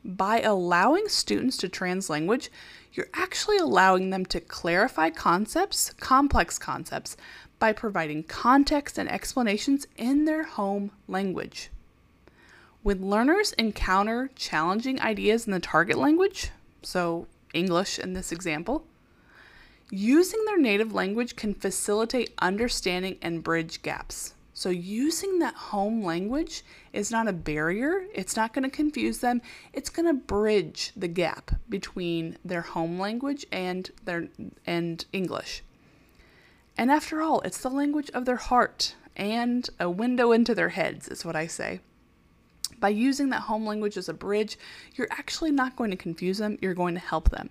By 0.04 0.40
allowing 0.40 1.08
students 1.08 1.56
to 1.58 1.68
translanguage, 1.68 2.48
you're 2.92 3.08
actually 3.14 3.56
allowing 3.56 4.10
them 4.10 4.24
to 4.26 4.40
clarify 4.40 5.10
concepts, 5.10 5.92
complex 5.94 6.58
concepts, 6.58 7.16
by 7.58 7.72
providing 7.72 8.22
context 8.24 8.98
and 8.98 9.10
explanations 9.10 9.86
in 9.96 10.26
their 10.26 10.44
home 10.44 10.90
language. 11.08 11.70
When 12.82 13.08
learners 13.08 13.54
encounter 13.54 14.30
challenging 14.36 15.00
ideas 15.00 15.46
in 15.46 15.52
the 15.52 15.60
target 15.60 15.96
language, 15.96 16.50
so 16.82 17.26
English 17.54 17.98
in 17.98 18.12
this 18.12 18.30
example, 18.30 18.84
using 19.94 20.44
their 20.44 20.58
native 20.58 20.92
language 20.92 21.36
can 21.36 21.54
facilitate 21.54 22.34
understanding 22.38 23.16
and 23.22 23.44
bridge 23.44 23.80
gaps. 23.82 24.34
So, 24.56 24.68
using 24.70 25.40
that 25.40 25.54
home 25.54 26.04
language 26.04 26.64
is 26.92 27.10
not 27.10 27.26
a 27.26 27.32
barrier, 27.32 28.04
it's 28.14 28.36
not 28.36 28.52
going 28.52 28.62
to 28.62 28.70
confuse 28.70 29.18
them, 29.18 29.42
it's 29.72 29.90
going 29.90 30.06
to 30.06 30.14
bridge 30.14 30.92
the 30.96 31.08
gap 31.08 31.52
between 31.68 32.38
their 32.44 32.60
home 32.60 32.98
language 32.98 33.46
and 33.50 33.90
their 34.04 34.28
and 34.64 35.04
English. 35.12 35.62
And 36.78 36.90
after 36.90 37.20
all, 37.20 37.40
it's 37.40 37.58
the 37.58 37.68
language 37.68 38.10
of 38.10 38.24
their 38.24 38.36
heart 38.36 38.94
and 39.16 39.68
a 39.80 39.90
window 39.90 40.32
into 40.32 40.54
their 40.54 40.70
heads, 40.70 41.08
is 41.08 41.24
what 41.24 41.36
I 41.36 41.46
say. 41.46 41.80
By 42.78 42.88
using 42.90 43.30
that 43.30 43.42
home 43.42 43.66
language 43.66 43.96
as 43.96 44.08
a 44.08 44.14
bridge, 44.14 44.58
you're 44.94 45.08
actually 45.10 45.52
not 45.52 45.76
going 45.76 45.90
to 45.90 45.96
confuse 45.96 46.38
them, 46.38 46.58
you're 46.60 46.74
going 46.74 46.94
to 46.94 47.00
help 47.00 47.30
them. 47.30 47.50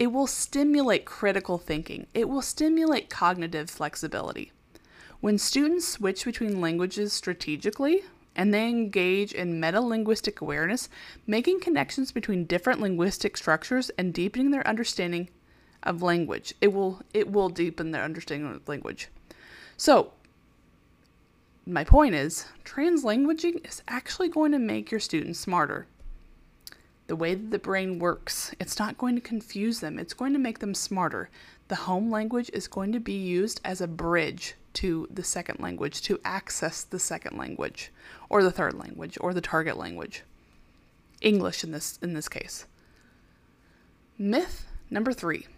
It 0.00 0.12
will 0.12 0.26
stimulate 0.26 1.04
critical 1.04 1.58
thinking, 1.58 2.06
it 2.14 2.28
will 2.28 2.40
stimulate 2.42 3.10
cognitive 3.10 3.68
flexibility. 3.70 4.50
When 5.20 5.36
students 5.36 5.86
switch 5.86 6.24
between 6.24 6.62
languages 6.62 7.12
strategically, 7.12 8.04
and 8.34 8.54
they 8.54 8.66
engage 8.66 9.32
in 9.32 9.60
metalinguistic 9.60 10.40
awareness, 10.40 10.88
making 11.26 11.60
connections 11.60 12.12
between 12.12 12.46
different 12.46 12.80
linguistic 12.80 13.36
structures 13.36 13.90
and 13.98 14.14
deepening 14.14 14.50
their 14.50 14.66
understanding 14.66 15.28
of 15.82 16.00
language. 16.00 16.54
It 16.62 16.72
will 16.72 17.02
it 17.12 17.30
will 17.30 17.50
deepen 17.50 17.90
their 17.90 18.02
understanding 18.02 18.50
of 18.50 18.66
language. 18.66 19.08
So, 19.76 20.12
my 21.66 21.84
point 21.84 22.14
is, 22.14 22.46
translanguaging 22.64 23.68
is 23.68 23.82
actually 23.86 24.30
going 24.30 24.52
to 24.52 24.58
make 24.58 24.90
your 24.90 25.00
students 25.00 25.38
smarter. 25.38 25.86
The 27.10 27.16
way 27.16 27.34
that 27.34 27.50
the 27.50 27.58
brain 27.58 27.98
works, 27.98 28.54
it's 28.60 28.78
not 28.78 28.96
going 28.96 29.16
to 29.16 29.20
confuse 29.20 29.80
them. 29.80 29.98
It's 29.98 30.14
going 30.14 30.32
to 30.32 30.38
make 30.38 30.60
them 30.60 30.76
smarter. 30.76 31.28
The 31.66 31.74
home 31.74 32.08
language 32.08 32.48
is 32.52 32.68
going 32.68 32.92
to 32.92 33.00
be 33.00 33.14
used 33.14 33.60
as 33.64 33.80
a 33.80 33.88
bridge 33.88 34.54
to 34.74 35.08
the 35.10 35.24
second 35.24 35.58
language 35.58 36.02
to 36.02 36.20
access 36.24 36.84
the 36.84 37.00
second 37.00 37.36
language 37.36 37.90
or 38.28 38.44
the 38.44 38.52
third 38.52 38.74
language 38.74 39.18
or 39.20 39.34
the 39.34 39.40
target 39.40 39.76
language. 39.76 40.22
English 41.20 41.64
in 41.64 41.72
this 41.72 41.98
in 42.00 42.14
this 42.14 42.28
case. 42.28 42.66
Myth 44.16 44.68
number 44.88 45.12
3. 45.12 45.48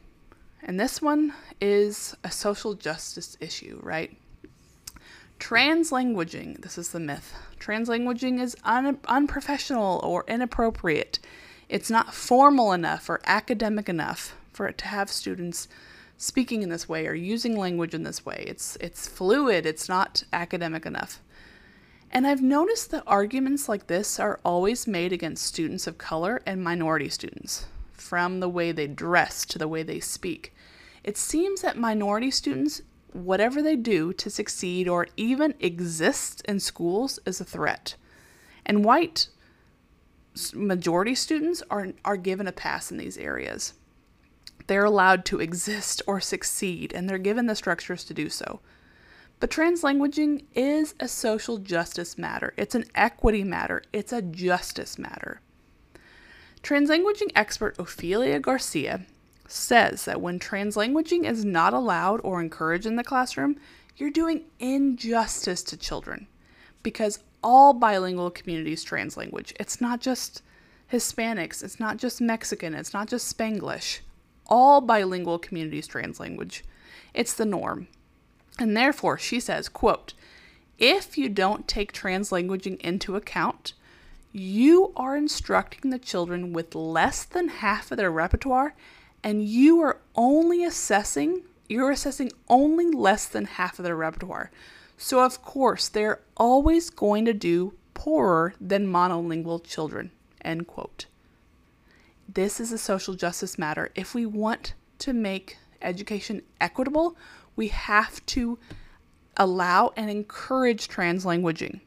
And 0.62 0.80
this 0.80 1.02
one 1.02 1.34
is 1.60 2.16
a 2.24 2.30
social 2.30 2.72
justice 2.72 3.36
issue, 3.40 3.78
right? 3.82 4.16
Translanguaging, 5.42 6.62
this 6.62 6.78
is 6.78 6.90
the 6.90 7.00
myth. 7.00 7.34
Translanguaging 7.58 8.40
is 8.40 8.56
un- 8.62 9.00
unprofessional 9.08 10.00
or 10.04 10.24
inappropriate. 10.28 11.18
It's 11.68 11.90
not 11.90 12.14
formal 12.14 12.72
enough 12.72 13.10
or 13.10 13.20
academic 13.26 13.88
enough 13.88 14.36
for 14.52 14.68
it 14.68 14.78
to 14.78 14.86
have 14.86 15.10
students 15.10 15.66
speaking 16.16 16.62
in 16.62 16.68
this 16.68 16.88
way 16.88 17.08
or 17.08 17.14
using 17.14 17.58
language 17.58 17.92
in 17.92 18.04
this 18.04 18.24
way. 18.24 18.44
It's 18.46 18.76
it's 18.76 19.08
fluid, 19.08 19.66
it's 19.66 19.88
not 19.88 20.22
academic 20.32 20.86
enough. 20.86 21.20
And 22.12 22.24
I've 22.24 22.40
noticed 22.40 22.92
that 22.92 23.02
arguments 23.04 23.68
like 23.68 23.88
this 23.88 24.20
are 24.20 24.38
always 24.44 24.86
made 24.86 25.12
against 25.12 25.44
students 25.44 25.88
of 25.88 25.98
color 25.98 26.40
and 26.46 26.62
minority 26.62 27.08
students 27.08 27.66
from 27.90 28.38
the 28.38 28.48
way 28.48 28.70
they 28.70 28.86
dress 28.86 29.44
to 29.46 29.58
the 29.58 29.66
way 29.66 29.82
they 29.82 29.98
speak. 29.98 30.54
It 31.02 31.16
seems 31.16 31.62
that 31.62 31.76
minority 31.76 32.30
students, 32.30 32.80
whatever 33.12 33.62
they 33.62 33.76
do 33.76 34.12
to 34.14 34.30
succeed 34.30 34.88
or 34.88 35.06
even 35.16 35.54
exist 35.60 36.42
in 36.46 36.60
schools, 36.60 37.18
is 37.26 37.40
a 37.40 37.44
threat. 37.44 37.96
And 38.64 38.84
white 38.84 39.28
majority 40.54 41.14
students 41.14 41.62
are, 41.70 41.88
are 42.04 42.16
given 42.16 42.46
a 42.46 42.52
pass 42.52 42.90
in 42.90 42.96
these 42.96 43.18
areas. 43.18 43.74
They're 44.66 44.84
allowed 44.84 45.24
to 45.26 45.40
exist 45.40 46.02
or 46.06 46.20
succeed, 46.20 46.92
and 46.92 47.08
they're 47.08 47.18
given 47.18 47.46
the 47.46 47.56
structures 47.56 48.04
to 48.04 48.14
do 48.14 48.28
so. 48.28 48.60
But 49.40 49.50
translanguaging 49.50 50.44
is 50.54 50.94
a 51.00 51.08
social 51.08 51.58
justice 51.58 52.16
matter. 52.16 52.54
It's 52.56 52.76
an 52.76 52.84
equity 52.94 53.42
matter. 53.42 53.82
It's 53.92 54.12
a 54.12 54.22
justice 54.22 54.98
matter. 54.98 55.40
Translanguaging 56.62 57.32
expert 57.34 57.76
Ofelia 57.76 58.40
Garcia 58.40 59.04
says 59.52 60.04
that 60.06 60.20
when 60.20 60.38
translanguaging 60.38 61.24
is 61.24 61.44
not 61.44 61.74
allowed 61.74 62.20
or 62.24 62.40
encouraged 62.40 62.86
in 62.86 62.96
the 62.96 63.04
classroom, 63.04 63.56
you're 63.96 64.10
doing 64.10 64.44
injustice 64.58 65.62
to 65.62 65.76
children 65.76 66.26
because 66.82 67.20
all 67.42 67.72
bilingual 67.72 68.30
communities 68.30 68.84
translanguage. 68.84 69.52
It's 69.60 69.80
not 69.80 70.00
just 70.00 70.42
Hispanics, 70.90 71.62
it's 71.62 71.80
not 71.80 71.96
just 71.96 72.20
Mexican, 72.20 72.74
it's 72.74 72.92
not 72.92 73.08
just 73.08 73.36
Spanglish. 73.36 74.00
All 74.46 74.80
bilingual 74.80 75.38
communities 75.38 75.88
translanguage. 75.88 76.62
It's 77.14 77.34
the 77.34 77.46
norm. 77.46 77.88
And 78.58 78.76
therefore, 78.76 79.18
she 79.18 79.40
says, 79.40 79.68
quote, 79.68 80.14
if 80.78 81.16
you 81.16 81.28
don't 81.28 81.68
take 81.68 81.92
translanguaging 81.92 82.80
into 82.80 83.16
account, 83.16 83.72
you 84.32 84.92
are 84.96 85.16
instructing 85.16 85.90
the 85.90 85.98
children 85.98 86.52
with 86.52 86.74
less 86.74 87.24
than 87.24 87.48
half 87.48 87.90
of 87.90 87.98
their 87.98 88.10
repertoire, 88.10 88.74
and 89.22 89.44
you 89.44 89.80
are 89.80 89.98
only 90.14 90.64
assessing, 90.64 91.42
you're 91.68 91.90
assessing 91.90 92.32
only 92.48 92.90
less 92.90 93.26
than 93.26 93.44
half 93.44 93.78
of 93.78 93.84
their 93.84 93.96
repertoire. 93.96 94.50
So, 94.96 95.24
of 95.24 95.42
course, 95.42 95.88
they're 95.88 96.20
always 96.36 96.90
going 96.90 97.24
to 97.24 97.32
do 97.32 97.74
poorer 97.94 98.54
than 98.60 98.86
monolingual 98.86 99.64
children. 99.64 100.10
End 100.44 100.66
quote. 100.66 101.06
This 102.28 102.60
is 102.60 102.72
a 102.72 102.78
social 102.78 103.14
justice 103.14 103.58
matter. 103.58 103.90
If 103.94 104.14
we 104.14 104.26
want 104.26 104.74
to 105.00 105.12
make 105.12 105.58
education 105.82 106.42
equitable, 106.60 107.16
we 107.56 107.68
have 107.68 108.24
to 108.26 108.58
allow 109.36 109.92
and 109.96 110.10
encourage 110.10 110.88
translanguaging. 110.88 111.80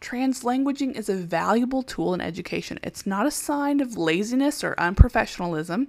Translanguaging 0.00 0.96
is 0.96 1.08
a 1.08 1.14
valuable 1.14 1.82
tool 1.82 2.14
in 2.14 2.20
education. 2.20 2.78
It's 2.82 3.06
not 3.06 3.26
a 3.26 3.30
sign 3.30 3.80
of 3.80 3.98
laziness 3.98 4.64
or 4.64 4.74
unprofessionalism. 4.76 5.88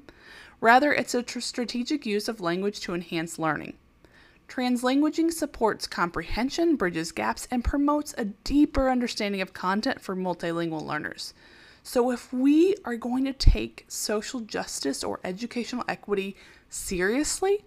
Rather, 0.62 0.94
it's 0.94 1.15
a 1.15 1.24
tr- 1.24 1.39
strategic 1.39 2.06
use 2.06 2.27
of 2.27 2.39
language 2.39 2.80
to 2.82 2.94
enhance 2.94 3.39
learning. 3.39 3.74
Translanguaging 4.48 5.32
supports 5.32 5.88
comprehension, 5.88 6.75
bridges 6.75 7.12
gaps, 7.12 7.48
and 7.50 7.63
promotes 7.63 8.13
a 8.18 8.25
deeper 8.25 8.89
understanding 8.89 9.41
of 9.41 9.53
content 9.53 10.00
for 10.00 10.15
multilingual 10.15 10.86
learners. 10.86 11.34
So, 11.84 12.12
if 12.12 12.32
we 12.32 12.75
are 12.86 12.96
going 12.96 13.25
to 13.25 13.34
take 13.34 13.86
social 13.88 14.41
justice 14.41 15.03
or 15.03 15.20
educational 15.24 15.84
equity 15.88 16.36
seriously, 16.70 17.65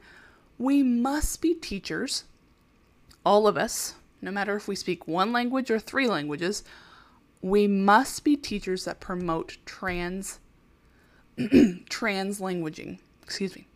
we 0.56 0.84
must 0.84 1.42
be 1.42 1.54
teachers, 1.54 2.24
all 3.26 3.48
of 3.48 3.56
us, 3.56 3.94
no 4.22 4.30
matter 4.30 4.54
if 4.54 4.68
we 4.68 4.76
speak 4.76 5.08
one 5.08 5.32
language 5.32 5.70
or 5.70 5.80
three 5.80 6.06
languages, 6.06 6.62
we 7.42 7.66
must 7.66 8.22
be 8.22 8.36
teachers 8.36 8.84
that 8.84 9.00
promote 9.00 9.56
trans 9.66 10.38
translanguaging. 11.38 12.98
Excuse 13.22 13.56
me. 13.56 13.66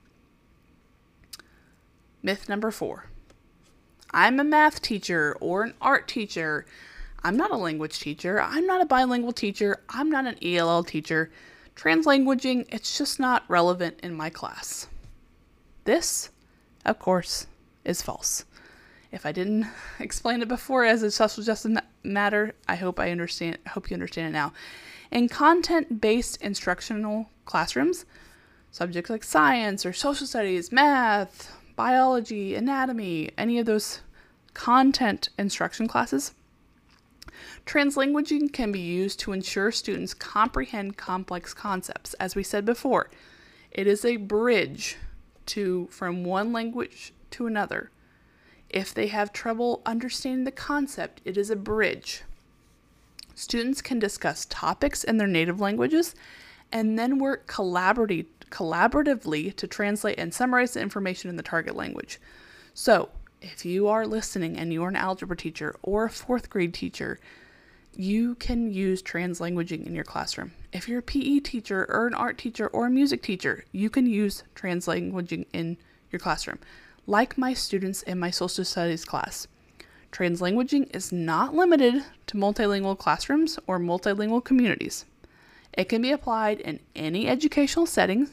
Myth 2.22 2.48
number 2.48 2.70
4. 2.70 3.06
I'm 4.10 4.40
a 4.40 4.44
math 4.44 4.80
teacher 4.80 5.36
or 5.40 5.62
an 5.64 5.74
art 5.80 6.08
teacher. 6.08 6.66
I'm 7.22 7.36
not 7.36 7.50
a 7.50 7.56
language 7.56 7.98
teacher. 8.00 8.40
I'm 8.40 8.66
not 8.66 8.80
a 8.80 8.86
bilingual 8.86 9.32
teacher. 9.32 9.82
I'm 9.88 10.10
not 10.10 10.26
an 10.26 10.36
ELL 10.42 10.84
teacher. 10.84 11.30
Translanguaging, 11.76 12.66
it's 12.70 12.98
just 12.98 13.20
not 13.20 13.44
relevant 13.48 14.00
in 14.02 14.14
my 14.14 14.30
class. 14.30 14.88
This, 15.84 16.30
of 16.84 16.98
course, 16.98 17.46
is 17.84 18.02
false. 18.02 18.44
If 19.12 19.24
I 19.24 19.32
didn't 19.32 19.66
explain 19.98 20.42
it 20.42 20.48
before 20.48 20.84
as 20.84 21.02
a 21.02 21.10
social 21.10 21.42
justice 21.44 21.76
matter, 22.02 22.54
I 22.66 22.76
hope 22.76 22.98
I 22.98 23.10
understand. 23.10 23.58
I 23.66 23.70
hope 23.70 23.90
you 23.90 23.94
understand 23.94 24.28
it 24.28 24.32
now. 24.32 24.52
In 25.10 25.28
content-based 25.28 26.42
instructional 26.42 27.30
classrooms, 27.48 28.04
subjects 28.70 29.10
like 29.10 29.24
science 29.24 29.84
or 29.84 29.92
social 29.92 30.26
studies, 30.26 30.70
math, 30.70 31.50
biology, 31.74 32.54
anatomy, 32.54 33.30
any 33.36 33.58
of 33.58 33.66
those 33.66 34.00
content 34.54 35.30
instruction 35.38 35.88
classes, 35.88 36.34
translanguaging 37.66 38.52
can 38.52 38.70
be 38.70 38.80
used 38.80 39.18
to 39.20 39.32
ensure 39.32 39.72
students 39.72 40.14
comprehend 40.14 40.96
complex 40.96 41.54
concepts. 41.54 42.14
As 42.14 42.34
we 42.34 42.42
said 42.42 42.64
before, 42.64 43.10
it 43.70 43.86
is 43.86 44.04
a 44.04 44.16
bridge 44.16 44.96
to 45.46 45.88
from 45.90 46.24
one 46.24 46.52
language 46.52 47.12
to 47.30 47.46
another. 47.46 47.90
If 48.68 48.92
they 48.92 49.06
have 49.06 49.32
trouble 49.32 49.82
understanding 49.86 50.44
the 50.44 50.50
concept, 50.50 51.20
it 51.24 51.36
is 51.38 51.50
a 51.50 51.56
bridge. 51.56 52.22
Students 53.34 53.80
can 53.80 53.98
discuss 53.98 54.46
topics 54.50 55.04
in 55.04 55.16
their 55.16 55.28
native 55.28 55.60
languages 55.60 56.14
and 56.72 56.98
then 56.98 57.18
work 57.18 57.46
collaboratively 57.46 59.56
to 59.56 59.66
translate 59.66 60.18
and 60.18 60.34
summarize 60.34 60.74
the 60.74 60.80
information 60.80 61.30
in 61.30 61.36
the 61.36 61.42
target 61.42 61.76
language. 61.76 62.18
So, 62.74 63.08
if 63.40 63.64
you 63.64 63.86
are 63.88 64.06
listening 64.06 64.58
and 64.58 64.72
you 64.72 64.82
are 64.82 64.88
an 64.88 64.96
algebra 64.96 65.36
teacher 65.36 65.76
or 65.82 66.04
a 66.04 66.10
fourth 66.10 66.50
grade 66.50 66.74
teacher, 66.74 67.20
you 67.94 68.34
can 68.36 68.72
use 68.72 69.02
translanguaging 69.02 69.86
in 69.86 69.94
your 69.94 70.04
classroom. 70.04 70.52
If 70.72 70.88
you're 70.88 71.00
a 71.00 71.02
PE 71.02 71.40
teacher 71.40 71.86
or 71.88 72.06
an 72.06 72.14
art 72.14 72.38
teacher 72.38 72.68
or 72.68 72.86
a 72.86 72.90
music 72.90 73.22
teacher, 73.22 73.64
you 73.72 73.90
can 73.90 74.06
use 74.06 74.44
translanguaging 74.54 75.46
in 75.52 75.76
your 76.10 76.20
classroom 76.20 76.58
like 77.08 77.38
my 77.38 77.54
students 77.54 78.02
in 78.02 78.20
my 78.20 78.30
social 78.30 78.64
studies 78.64 79.04
class. 79.04 79.48
Translanguaging 80.12 80.94
is 80.94 81.10
not 81.10 81.54
limited 81.54 82.04
to 82.26 82.36
multilingual 82.36 82.98
classrooms 82.98 83.58
or 83.66 83.80
multilingual 83.80 84.44
communities. 84.44 85.06
It 85.78 85.88
can 85.88 86.02
be 86.02 86.10
applied 86.10 86.58
in 86.58 86.80
any 86.96 87.28
educational 87.28 87.86
setting 87.86 88.30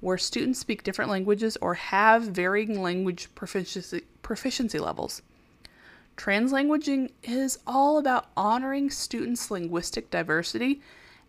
where 0.00 0.18
students 0.18 0.58
speak 0.58 0.82
different 0.82 1.10
languages 1.10 1.56
or 1.62 1.72
have 1.72 2.24
varying 2.24 2.82
language 2.82 3.34
proficiency, 3.34 4.02
proficiency 4.20 4.78
levels. 4.78 5.22
Translanguaging 6.18 7.12
is 7.22 7.60
all 7.66 7.96
about 7.96 8.26
honoring 8.36 8.90
students' 8.90 9.50
linguistic 9.50 10.10
diversity 10.10 10.82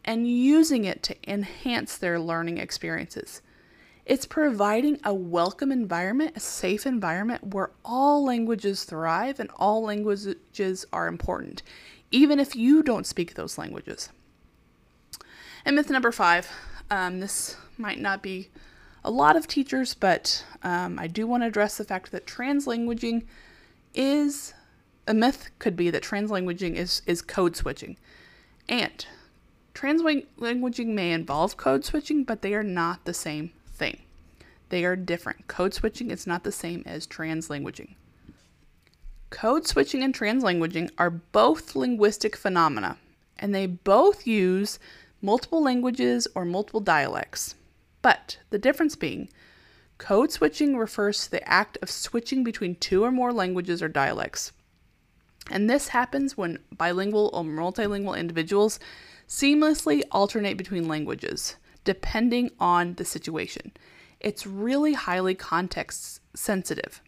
and 0.03 0.27
using 0.27 0.83
it 0.83 1.01
to 1.03 1.15
enhance 1.25 1.97
their 1.97 2.19
learning 2.19 2.57
experiences. 2.57 3.41
It's 4.05 4.25
providing 4.25 4.99
a 5.05 5.13
welcome 5.13 5.71
environment, 5.71 6.35
a 6.35 6.41
safe 6.41 6.85
environment 6.85 7.53
where 7.53 7.71
all 7.85 8.25
languages 8.25 8.83
thrive 8.83 9.39
and 9.39 9.49
all 9.55 9.81
languages 9.81 10.85
are 10.91 11.07
important, 11.07 11.63
even 12.11 12.37
if 12.37 12.53
you 12.53 12.83
don't 12.83 13.07
speak 13.07 13.35
those 13.35 13.57
languages. 13.57 14.09
And 15.65 15.75
myth 15.75 15.89
number 15.89 16.11
five 16.11 16.49
um, 16.91 17.19
this 17.19 17.55
might 17.77 17.99
not 17.99 18.21
be 18.21 18.49
a 19.03 19.11
lot 19.11 19.35
of 19.35 19.47
teachers, 19.47 19.93
but 19.93 20.45
um, 20.61 20.97
I 20.99 21.07
do 21.07 21.27
want 21.27 21.43
to 21.43 21.47
address 21.47 21.77
the 21.77 21.83
fact 21.83 22.11
that 22.11 22.25
translanguaging 22.25 23.25
is 23.93 24.53
a 25.07 25.13
myth, 25.13 25.49
could 25.59 25.75
be 25.75 25.89
that 25.89 26.03
translanguaging 26.03 26.75
is, 26.75 27.01
is 27.05 27.21
code 27.21 27.55
switching. 27.55 27.97
And 28.69 29.05
translanguaging 29.73 30.87
may 30.87 31.11
involve 31.11 31.57
code 31.57 31.83
switching, 31.83 32.23
but 32.23 32.41
they 32.41 32.53
are 32.53 32.63
not 32.63 33.05
the 33.05 33.13
same 33.13 33.51
thing. 33.73 34.01
They 34.69 34.85
are 34.85 34.95
different. 34.95 35.47
Code 35.47 35.73
switching 35.73 36.09
is 36.09 36.25
not 36.25 36.43
the 36.43 36.51
same 36.51 36.83
as 36.85 37.05
translanguaging. 37.05 37.95
Code 39.29 39.67
switching 39.67 40.03
and 40.03 40.13
translanguaging 40.13 40.91
are 40.97 41.09
both 41.09 41.75
linguistic 41.75 42.37
phenomena, 42.37 42.97
and 43.37 43.53
they 43.53 43.65
both 43.65 44.25
use 44.25 44.79
multiple 45.23 45.63
languages 45.63 46.27
or 46.35 46.45
multiple 46.45 46.81
dialects. 46.81 47.55
But 48.03 48.37
the 48.51 48.59
difference 48.59 48.95
being, 48.95 49.29
code 49.97 50.31
switching 50.31 50.77
refers 50.77 51.23
to 51.23 51.31
the 51.31 51.49
act 51.49 51.77
of 51.81 51.89
switching 51.89 52.43
between 52.43 52.75
two 52.75 53.03
or 53.03 53.11
more 53.11 53.31
languages 53.31 53.81
or 53.81 53.87
dialects. 53.87 54.51
And 55.49 55.69
this 55.69 55.87
happens 55.87 56.37
when 56.37 56.59
bilingual 56.77 57.29
or 57.33 57.43
multilingual 57.43 58.17
individuals 58.17 58.79
seamlessly 59.27 60.03
alternate 60.11 60.57
between 60.57 60.87
languages 60.87 61.55
depending 61.83 62.51
on 62.59 62.93
the 62.95 63.05
situation. 63.05 63.71
It's 64.19 64.47
really 64.47 64.93
highly 64.93 65.35
context 65.35 66.21
sensitive 66.35 67.01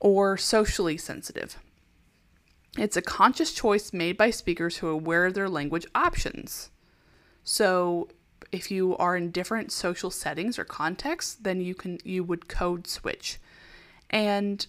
or 0.00 0.36
socially 0.36 0.96
sensitive. 0.96 1.56
It's 2.76 2.96
a 2.96 3.02
conscious 3.02 3.52
choice 3.52 3.92
made 3.92 4.16
by 4.16 4.30
speakers 4.30 4.78
who 4.78 4.88
are 4.88 4.92
aware 4.92 5.26
of 5.26 5.34
their 5.34 5.48
language 5.48 5.86
options. 5.94 6.70
So, 7.44 8.08
if 8.52 8.70
you 8.70 8.96
are 8.96 9.16
in 9.16 9.30
different 9.30 9.70
social 9.70 10.10
settings 10.10 10.58
or 10.58 10.64
contexts, 10.64 11.34
then 11.34 11.60
you 11.60 11.74
can 11.74 11.98
you 12.04 12.24
would 12.24 12.48
code 12.48 12.86
switch. 12.86 13.38
And 14.08 14.66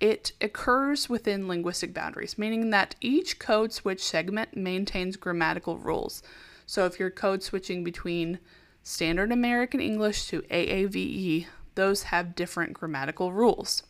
it 0.00 0.32
occurs 0.40 1.08
within 1.08 1.48
linguistic 1.48 1.94
boundaries, 1.94 2.36
meaning 2.36 2.70
that 2.70 2.94
each 3.00 3.38
code 3.38 3.72
switch 3.72 4.02
segment 4.02 4.56
maintains 4.56 5.16
grammatical 5.16 5.78
rules. 5.78 6.22
So 6.66 6.84
if 6.86 6.98
you're 6.98 7.10
code 7.10 7.42
switching 7.42 7.84
between 7.84 8.38
standard 8.82 9.32
American 9.32 9.80
English 9.80 10.26
to 10.26 10.42
AAVE, 10.42 11.46
those 11.74 12.04
have 12.04 12.34
different 12.34 12.74
grammatical 12.74 13.32
rules. 13.32 13.82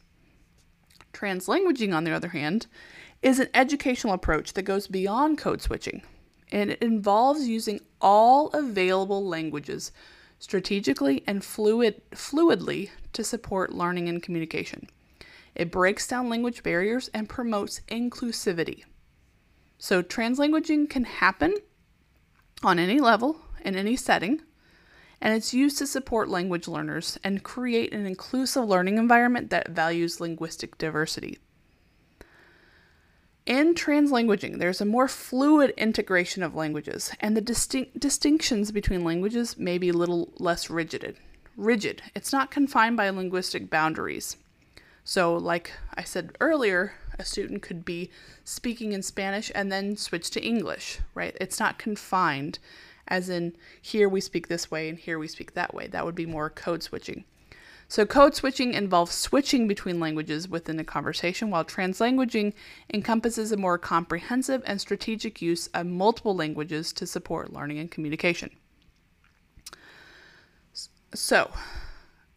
Translanguaging, 1.13 1.95
on 1.95 2.05
the 2.05 2.13
other 2.13 2.29
hand, 2.29 2.67
is 3.23 3.39
an 3.39 3.49
educational 3.55 4.15
approach 4.15 4.53
that 4.53 4.63
goes 4.63 4.87
beyond 4.87 5.39
code 5.39 5.63
switching, 5.63 6.03
and 6.55 6.71
it 6.71 6.81
involves 6.81 7.49
using 7.49 7.81
all 8.01 8.49
available 8.51 9.27
languages 9.27 9.91
strategically 10.39 11.25
and 11.27 11.45
fluid, 11.45 12.01
fluidly 12.13 12.91
to 13.13 13.25
support 13.25 13.75
learning 13.75 14.09
and 14.09 14.23
communication. 14.23 14.89
It 15.57 15.73
breaks 15.73 16.07
down 16.07 16.29
language 16.29 16.63
barriers 16.63 17.11
and 17.13 17.29
promotes 17.29 17.81
inclusivity. 17.89 18.85
So, 19.79 20.01
translanguaging 20.01 20.89
can 20.89 21.05
happen 21.05 21.57
on 22.63 22.79
any 22.79 23.01
level, 23.01 23.41
in 23.65 23.75
any 23.75 23.97
setting, 23.97 24.41
and 25.21 25.35
it's 25.35 25.55
used 25.55 25.79
to 25.79 25.87
support 25.89 26.29
language 26.29 26.69
learners 26.69 27.19
and 27.25 27.43
create 27.43 27.93
an 27.93 28.07
inclusive 28.07 28.65
learning 28.65 28.99
environment 28.99 29.51
that 29.51 29.71
values 29.71 30.21
linguistic 30.21 30.79
diversity. 30.79 31.39
In 33.47 33.75
translanguaging, 33.75 34.59
there's 34.59 34.81
a 34.81 34.87
more 34.87 35.07
fluid 35.07 35.75
integration 35.77 36.43
of 36.43 36.55
languages, 36.55 37.13
and 37.21 37.37
the 37.37 37.43
distinct 37.43 38.01
distinctions 38.01 38.73
between 38.73 39.05
languages 39.05 39.59
may 39.59 39.77
be 39.77 39.91
a 39.91 39.95
little 39.95 40.33
less 40.39 40.71
rigid. 40.71 41.19
Rigid. 41.55 42.01
It's 42.15 42.33
not 42.33 42.51
confined 42.51 42.97
by 42.97 43.11
linguistic 43.11 43.69
boundaries. 43.69 44.39
So, 45.05 45.37
like 45.37 45.73
I 45.95 46.05
said 46.05 46.37
earlier, 46.41 46.95
A 47.19 47.25
student 47.25 47.63
could 47.63 47.85
be 47.85 48.11
speaking 48.45 48.93
in 48.93 49.03
Spanish 49.03 49.53
and 49.55 49.71
then 49.71 49.97
switch 49.97 50.31
to 50.31 50.43
English, 50.43 51.01
right? 51.15 51.37
It's 51.41 51.61
not 51.61 51.79
confined, 51.79 52.59
as 53.07 53.29
in 53.29 53.55
here 53.81 54.09
we 54.09 54.21
speak 54.21 54.49
this 54.49 54.71
way 54.71 54.89
and 54.89 54.99
here 54.99 55.19
we 55.19 55.29
speak 55.29 55.55
that 55.55 55.75
way. 55.75 55.87
That 55.87 56.05
would 56.05 56.15
be 56.15 56.27
more 56.27 56.51
code 56.51 56.83
switching. 56.83 57.25
So, 57.95 58.05
code 58.05 58.35
switching 58.35 58.75
involves 58.75 59.15
switching 59.15 59.69
between 59.69 60.01
languages 60.01 60.49
within 60.49 60.81
a 60.81 60.85
conversation, 60.85 61.49
while 61.49 61.65
translanguaging 61.65 62.53
encompasses 62.93 63.53
a 63.53 63.57
more 63.57 63.79
comprehensive 63.79 64.65
and 64.67 64.81
strategic 64.81 65.41
use 65.41 65.69
of 65.69 65.87
multiple 65.87 66.35
languages 66.35 66.93
to 66.95 67.07
support 67.07 67.53
learning 67.53 67.79
and 67.79 67.93
communication. 67.93 68.51
So, 71.15 71.53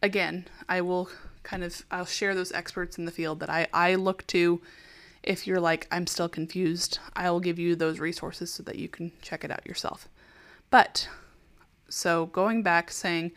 again, 0.00 0.46
I 0.68 0.80
will 0.80 1.10
kind 1.42 1.64
of 1.64 1.84
I'll 1.90 2.06
share 2.06 2.36
those 2.36 2.52
experts 2.52 2.96
in 2.96 3.04
the 3.04 3.10
field 3.10 3.40
that 3.40 3.50
I, 3.50 3.66
I 3.72 3.96
look 3.96 4.24
to. 4.28 4.62
If 5.24 5.44
you're 5.44 5.58
like, 5.58 5.88
I'm 5.90 6.06
still 6.06 6.28
confused, 6.28 7.00
I 7.16 7.32
will 7.32 7.40
give 7.40 7.58
you 7.58 7.74
those 7.74 7.98
resources 7.98 8.52
so 8.52 8.62
that 8.62 8.76
you 8.76 8.88
can 8.88 9.10
check 9.22 9.42
it 9.42 9.50
out 9.50 9.66
yourself. 9.66 10.08
But 10.70 11.08
so 11.88 12.26
going 12.26 12.62
back 12.62 12.92
saying, 12.92 13.32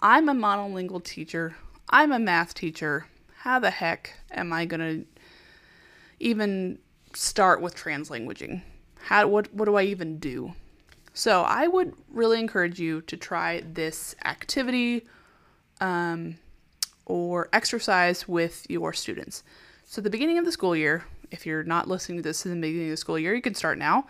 I'm 0.00 0.28
a 0.28 0.34
monolingual 0.34 1.02
teacher, 1.04 1.56
I'm 1.88 2.12
a 2.12 2.18
math 2.18 2.52
teacher, 2.52 3.06
how 3.38 3.58
the 3.58 3.70
heck 3.70 4.12
am 4.30 4.52
I 4.52 4.66
going 4.66 4.80
to 4.80 5.06
even 6.20 6.78
start 7.14 7.62
with 7.62 7.74
translanguaging? 7.74 8.62
How 9.04 9.26
what 9.28 9.52
what 9.54 9.64
do 9.64 9.76
I 9.76 9.84
even 9.84 10.18
do? 10.18 10.52
So 11.14 11.42
I 11.42 11.66
would 11.66 11.94
really 12.10 12.38
encourage 12.38 12.78
you 12.78 13.00
to 13.02 13.16
try 13.16 13.62
this 13.64 14.14
activity 14.24 15.06
um, 15.80 16.36
or 17.06 17.48
exercise 17.54 18.28
with 18.28 18.66
your 18.68 18.92
students. 18.92 19.42
So 19.86 20.02
the 20.02 20.10
beginning 20.10 20.36
of 20.36 20.44
the 20.44 20.52
school 20.52 20.76
year, 20.76 21.04
if 21.30 21.46
you're 21.46 21.62
not 21.62 21.88
listening 21.88 22.18
to 22.18 22.22
this 22.22 22.44
in 22.44 22.60
the 22.60 22.60
beginning 22.60 22.88
of 22.88 22.92
the 22.92 22.96
school 22.98 23.18
year, 23.18 23.34
you 23.34 23.40
can 23.40 23.54
start 23.54 23.78
now. 23.78 24.06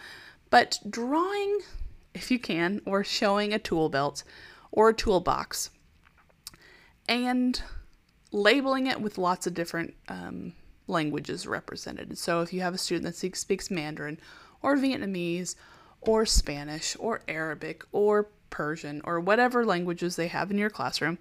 But 0.51 0.81
drawing, 0.88 1.61
if 2.14 2.31
you 2.31 2.40
can, 2.40 2.81
or 2.87 3.05
showing 3.05 3.53
a 3.53 3.59
tool 3.59 3.88
belt 3.88 4.25
or 4.72 4.88
a 4.88 4.94
toolbox 4.94 5.70
and 7.08 7.62
labeling 8.32 8.86
it 8.86 9.00
with 9.00 9.18
lots 9.18 9.46
of 9.46 9.54
different 9.54 9.94
um, 10.08 10.52
languages 10.86 11.46
represented. 11.46 12.16
So 12.18 12.40
if 12.40 12.52
you 12.52 12.60
have 12.60 12.74
a 12.74 12.78
student 12.78 13.04
that 13.04 13.36
speaks 13.36 13.70
Mandarin 13.70 14.18
or 14.62 14.76
Vietnamese 14.76 15.54
or 16.00 16.26
Spanish 16.26 16.96
or 16.98 17.22
Arabic 17.28 17.84
or 17.92 18.28
Persian 18.50 19.00
or 19.04 19.20
whatever 19.20 19.64
languages 19.64 20.16
they 20.16 20.28
have 20.28 20.50
in 20.50 20.58
your 20.58 20.70
classroom, 20.70 21.18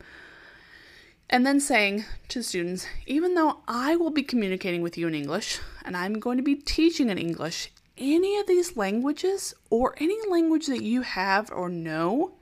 and 1.29 1.45
then 1.45 1.59
saying 1.59 2.05
to 2.27 2.43
students, 2.43 2.85
even 3.07 3.33
though 3.33 3.61
I 3.67 3.95
will 3.95 4.11
be 4.11 4.23
communicating 4.23 4.81
with 4.81 4.97
you 4.97 5.07
in 5.07 5.15
English 5.15 5.59
and 5.83 5.97
I'm 5.97 6.19
going 6.19 6.37
to 6.37 6.43
be 6.43 6.55
teaching 6.55 7.09
in 7.09 7.17
English, 7.17 7.71
any 7.97 8.37
of 8.37 8.45
these 8.45 8.77
languages 8.77 9.53
or 9.69 9.95
any 9.97 10.17
language 10.29 10.67
that 10.67 10.83
you 10.83 11.01
have 11.01 11.51
or 11.51 11.69
know 11.69 12.33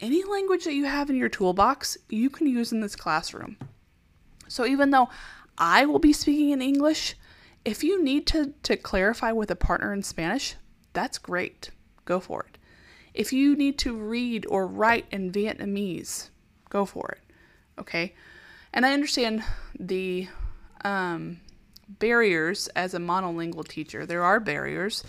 any 0.00 0.24
language 0.24 0.64
that 0.64 0.74
you 0.74 0.84
have 0.84 1.10
in 1.10 1.16
your 1.16 1.28
toolbox, 1.28 1.98
you 2.08 2.30
can 2.30 2.46
use 2.46 2.72
in 2.72 2.80
this 2.80 2.96
classroom. 2.96 3.56
So 4.48 4.64
even 4.64 4.90
though 4.90 5.08
I 5.56 5.86
will 5.86 5.98
be 5.98 6.12
speaking 6.12 6.50
in 6.50 6.62
English, 6.62 7.16
if 7.64 7.82
you 7.82 8.02
need 8.02 8.26
to, 8.28 8.54
to 8.62 8.76
clarify 8.76 9.32
with 9.32 9.50
a 9.50 9.56
partner 9.56 9.92
in 9.92 10.02
Spanish, 10.02 10.54
that's 10.92 11.18
great. 11.18 11.70
Go 12.04 12.20
for 12.20 12.44
it. 12.44 12.58
If 13.12 13.32
you 13.32 13.56
need 13.56 13.78
to 13.78 13.94
read 13.94 14.46
or 14.48 14.66
write 14.66 15.06
in 15.10 15.32
Vietnamese, 15.32 16.30
go 16.70 16.84
for 16.84 17.10
it. 17.10 17.34
Okay? 17.78 18.14
And 18.72 18.86
I 18.86 18.92
understand 18.92 19.42
the 19.78 20.28
um, 20.84 21.40
barriers 21.88 22.68
as 22.68 22.94
a 22.94 22.98
monolingual 22.98 23.66
teacher. 23.66 24.06
There 24.06 24.22
are 24.22 24.40
barriers. 24.40 25.02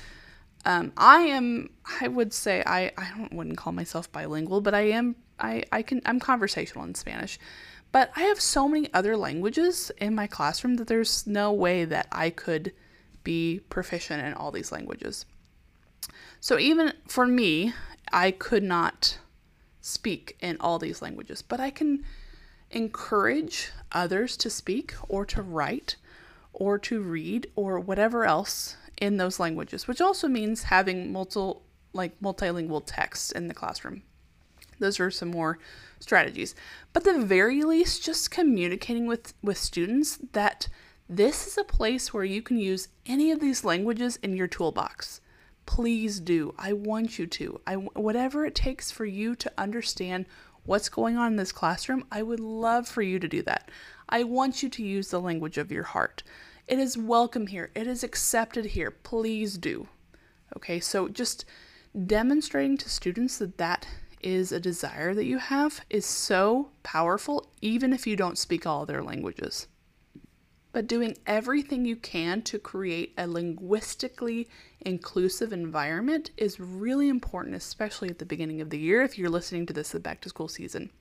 Um, 0.65 0.91
I 0.97 1.21
am, 1.21 1.69
I 2.01 2.07
would 2.07 2.33
say, 2.33 2.63
I, 2.65 2.91
I 2.97 3.11
don't, 3.17 3.33
wouldn't 3.33 3.57
call 3.57 3.73
myself 3.73 4.11
bilingual, 4.11 4.61
but 4.61 4.73
I 4.73 4.81
am, 4.89 5.15
I, 5.39 5.63
I 5.71 5.81
can, 5.81 6.01
I'm 6.05 6.19
conversational 6.19 6.83
in 6.83 6.95
Spanish. 6.95 7.39
But 7.91 8.11
I 8.15 8.21
have 8.23 8.39
so 8.39 8.67
many 8.67 8.93
other 8.93 9.17
languages 9.17 9.91
in 9.97 10.13
my 10.13 10.27
classroom 10.27 10.75
that 10.75 10.87
there's 10.87 11.25
no 11.25 11.51
way 11.51 11.85
that 11.85 12.07
I 12.11 12.29
could 12.29 12.73
be 13.23 13.61
proficient 13.69 14.23
in 14.23 14.33
all 14.33 14.51
these 14.51 14.71
languages. 14.71 15.25
So 16.39 16.59
even 16.59 16.93
for 17.07 17.25
me, 17.25 17.73
I 18.11 18.31
could 18.31 18.63
not 18.63 19.17
speak 19.81 20.37
in 20.39 20.57
all 20.59 20.77
these 20.77 21.01
languages, 21.01 21.41
but 21.41 21.59
I 21.59 21.69
can 21.69 22.03
encourage 22.71 23.71
others 23.91 24.37
to 24.37 24.49
speak 24.49 24.93
or 25.07 25.25
to 25.25 25.41
write 25.41 25.95
or 26.53 26.77
to 26.79 27.01
read 27.01 27.47
or 27.55 27.79
whatever 27.79 28.25
else 28.25 28.75
in 28.99 29.17
those 29.17 29.39
languages, 29.39 29.87
which 29.87 30.01
also 30.01 30.27
means 30.27 30.63
having 30.63 31.11
multi 31.11 31.59
like 31.91 32.19
multilingual 32.19 32.83
texts 32.85 33.31
in 33.31 33.47
the 33.47 33.53
classroom. 33.53 34.03
Those 34.79 34.99
are 34.99 35.11
some 35.11 35.31
more 35.31 35.59
strategies. 35.99 36.55
But 36.93 37.03
the 37.03 37.19
very 37.19 37.63
least, 37.63 38.03
just 38.03 38.31
communicating 38.31 39.07
with, 39.07 39.33
with 39.41 39.57
students 39.57 40.19
that 40.33 40.69
this 41.09 41.47
is 41.47 41.57
a 41.57 41.63
place 41.63 42.13
where 42.13 42.23
you 42.23 42.41
can 42.41 42.57
use 42.57 42.87
any 43.05 43.31
of 43.31 43.39
these 43.39 43.65
languages 43.65 44.17
in 44.17 44.35
your 44.35 44.47
toolbox. 44.47 45.21
Please 45.65 46.19
do. 46.19 46.53
I 46.57 46.73
want 46.73 47.19
you 47.19 47.27
to. 47.27 47.61
I 47.67 47.75
whatever 47.75 48.45
it 48.45 48.55
takes 48.55 48.91
for 48.91 49.05
you 49.05 49.35
to 49.35 49.51
understand 49.57 50.25
what's 50.65 50.89
going 50.89 51.17
on 51.17 51.31
in 51.31 51.37
this 51.37 51.51
classroom, 51.51 52.05
I 52.11 52.21
would 52.21 52.39
love 52.39 52.87
for 52.87 53.01
you 53.01 53.19
to 53.19 53.27
do 53.27 53.41
that. 53.43 53.69
I 54.07 54.23
want 54.23 54.63
you 54.63 54.69
to 54.69 54.83
use 54.83 55.09
the 55.09 55.19
language 55.19 55.57
of 55.57 55.71
your 55.71 55.83
heart. 55.83 56.23
It 56.69 56.77
is 56.77 56.95
welcome 56.95 57.47
here. 57.47 57.71
It 57.73 57.87
is 57.87 58.03
accepted 58.03 58.63
here. 58.63 58.91
Please 58.91 59.57
do. 59.57 59.87
Okay, 60.55 60.79
so 60.79 61.07
just 61.07 61.43
demonstrating 62.05 62.77
to 62.77 62.89
students 62.89 63.39
that 63.39 63.57
that 63.57 63.87
is 64.21 64.51
a 64.51 64.59
desire 64.59 65.15
that 65.15 65.25
you 65.25 65.39
have 65.39 65.83
is 65.89 66.05
so 66.05 66.69
powerful, 66.83 67.49
even 67.59 67.91
if 67.91 68.05
you 68.05 68.15
don't 68.15 68.37
speak 68.37 68.67
all 68.67 68.85
their 68.85 69.01
languages. 69.01 69.67
But 70.71 70.85
doing 70.85 71.17
everything 71.25 71.85
you 71.85 71.95
can 71.95 72.43
to 72.43 72.59
create 72.59 73.15
a 73.17 73.25
linguistically 73.25 74.47
inclusive 74.81 75.51
environment 75.51 76.29
is 76.37 76.59
really 76.59 77.09
important, 77.09 77.55
especially 77.55 78.09
at 78.09 78.19
the 78.19 78.27
beginning 78.27 78.61
of 78.61 78.69
the 78.69 78.77
year 78.77 79.01
if 79.01 79.17
you're 79.17 79.31
listening 79.31 79.65
to 79.65 79.73
this 79.73 79.89
the 79.89 79.99
back 79.99 80.21
to 80.21 80.29
school 80.29 80.47
season. 80.47 80.91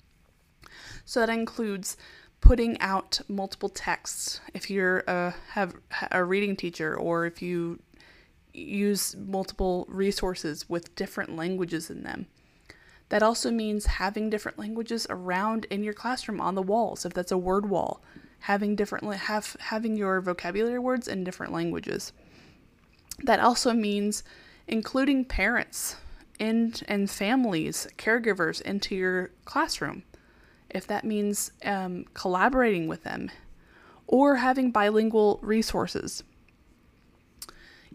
So 1.04 1.20
that 1.20 1.28
includes 1.28 1.98
putting 2.48 2.80
out 2.80 3.20
multiple 3.28 3.68
texts. 3.68 4.40
If 4.54 4.70
you're 4.70 5.00
a 5.06 5.34
have 5.50 5.74
a 6.10 6.24
reading 6.24 6.56
teacher 6.56 6.96
or 6.96 7.26
if 7.26 7.42
you 7.42 7.78
use 8.54 9.14
multiple 9.16 9.86
resources 9.90 10.66
with 10.66 10.94
different 10.96 11.36
languages 11.36 11.90
in 11.90 12.02
them 12.02 12.26
that 13.10 13.22
also 13.22 13.50
means 13.50 13.86
having 13.86 14.30
different 14.30 14.58
languages 14.58 15.06
around 15.10 15.66
in 15.66 15.84
your 15.84 15.92
classroom 15.92 16.40
on 16.40 16.54
the 16.54 16.62
walls 16.62 17.04
if 17.04 17.12
that's 17.12 17.30
a 17.30 17.38
word 17.38 17.68
wall 17.68 18.02
having 18.40 18.74
different 18.74 19.12
have 19.14 19.56
having 19.60 19.96
your 19.96 20.20
vocabulary 20.20 20.78
words 20.78 21.06
in 21.06 21.24
different 21.24 21.52
languages. 21.52 22.12
That 23.24 23.40
also 23.40 23.72
means 23.72 24.22
including 24.66 25.24
parents 25.24 25.96
and 26.40 26.82
and 26.88 27.10
families 27.10 27.88
caregivers 27.98 28.62
into 28.62 28.94
your 28.94 29.30
classroom 29.44 30.04
if 30.70 30.86
that 30.86 31.04
means 31.04 31.52
um, 31.64 32.04
collaborating 32.14 32.88
with 32.88 33.04
them 33.04 33.30
or 34.06 34.36
having 34.36 34.70
bilingual 34.70 35.38
resources. 35.42 36.22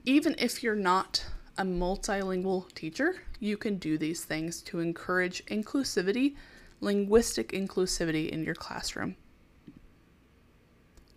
Even 0.06 0.36
if 0.38 0.64
you're 0.64 0.76
not 0.76 1.26
a 1.58 1.64
multilingual 1.64 2.72
teacher, 2.74 3.16
you 3.40 3.58
can 3.58 3.78
do 3.78 3.98
these 3.98 4.24
things 4.24 4.62
to 4.62 4.80
encourage 4.80 5.46
inclusivity, 5.46 6.36
linguistic 6.82 7.52
inclusivity 7.52 8.30
in 8.30 8.44
your 8.44 8.56
classroom. 8.56 9.16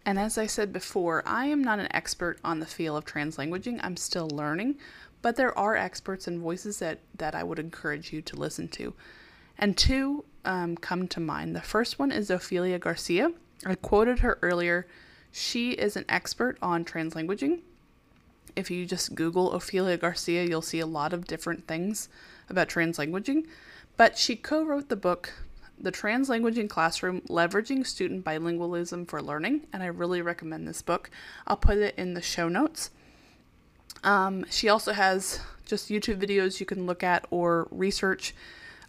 And 0.05 0.19
as 0.21 0.39
I 0.39 0.47
said 0.47 0.73
before, 0.73 1.23
I 1.27 1.47
am 1.47 1.65
not 1.65 1.81
an 1.81 1.89
expert 1.91 2.39
on 2.45 2.61
the 2.61 2.67
field 2.67 2.97
of 2.97 3.05
translanguaging. 3.05 3.81
I'm 3.83 3.97
still 3.97 4.29
learning, 4.29 4.77
but 5.21 5.35
there 5.35 5.57
are 5.59 5.75
experts 5.75 6.29
and 6.29 6.39
voices 6.39 6.79
that, 6.79 7.01
that 7.17 7.35
I 7.35 7.43
would 7.43 7.59
encourage 7.59 8.13
you 8.13 8.23
to 8.23 8.37
listen 8.37 8.69
to. 8.69 8.95
And 9.59 9.77
two 9.77 10.25
um, 10.47 10.77
come 10.77 11.09
to 11.09 11.21
mind. 11.21 11.55
The 11.55 11.61
first 11.61 11.99
one 11.99 12.13
is 12.13 12.31
Ofelia 12.31 12.81
Garcia. 12.81 13.33
I 13.65 13.75
quoted 13.75 14.21
her 14.21 14.39
earlier. 14.43 14.87
She 15.33 15.73
is 15.73 15.97
an 15.97 16.05
expert 16.09 16.57
on 16.63 16.85
translanguaging. 16.85 17.61
If 18.55 18.71
you 18.71 18.87
just 18.87 19.15
Google 19.15 19.53
Ofelia 19.53 20.01
Garcia, 20.01 20.45
you'll 20.45 20.63
see 20.63 20.81
a 20.81 20.87
lot 20.87 21.13
of 21.13 21.27
different 21.27 21.67
things 21.67 22.09
about 22.49 22.69
translanguaging. 22.69 23.47
But 23.97 24.17
she 24.17 24.37
co 24.37 24.63
wrote 24.63 24.89
the 24.89 24.97
book, 24.97 25.33
The 25.79 25.93
Translanguaging 25.93 26.71
Classroom 26.71 27.21
Leveraging 27.23 27.87
Student 27.87 28.25
Bilingualism 28.25 29.09
for 29.09 29.21
Learning, 29.21 29.67
and 29.73 29.83
I 29.83 29.87
really 29.87 30.23
recommend 30.23 30.67
this 30.67 30.83
book. 30.83 31.11
I'll 31.47 31.57
put 31.57 31.79
it 31.79 31.95
in 31.97 32.15
the 32.15 32.23
show 32.23 32.49
notes. 32.49 32.91
Um, 34.05 34.47
she 34.51 34.69
also 34.69 34.93
has 34.93 35.41
just 35.65 35.89
YouTube 35.89 36.21
videos 36.21 36.61
you 36.61 36.67
can 36.67 36.87
look 36.87 37.03
at 37.03 37.27
or 37.31 37.69
research 37.71 38.35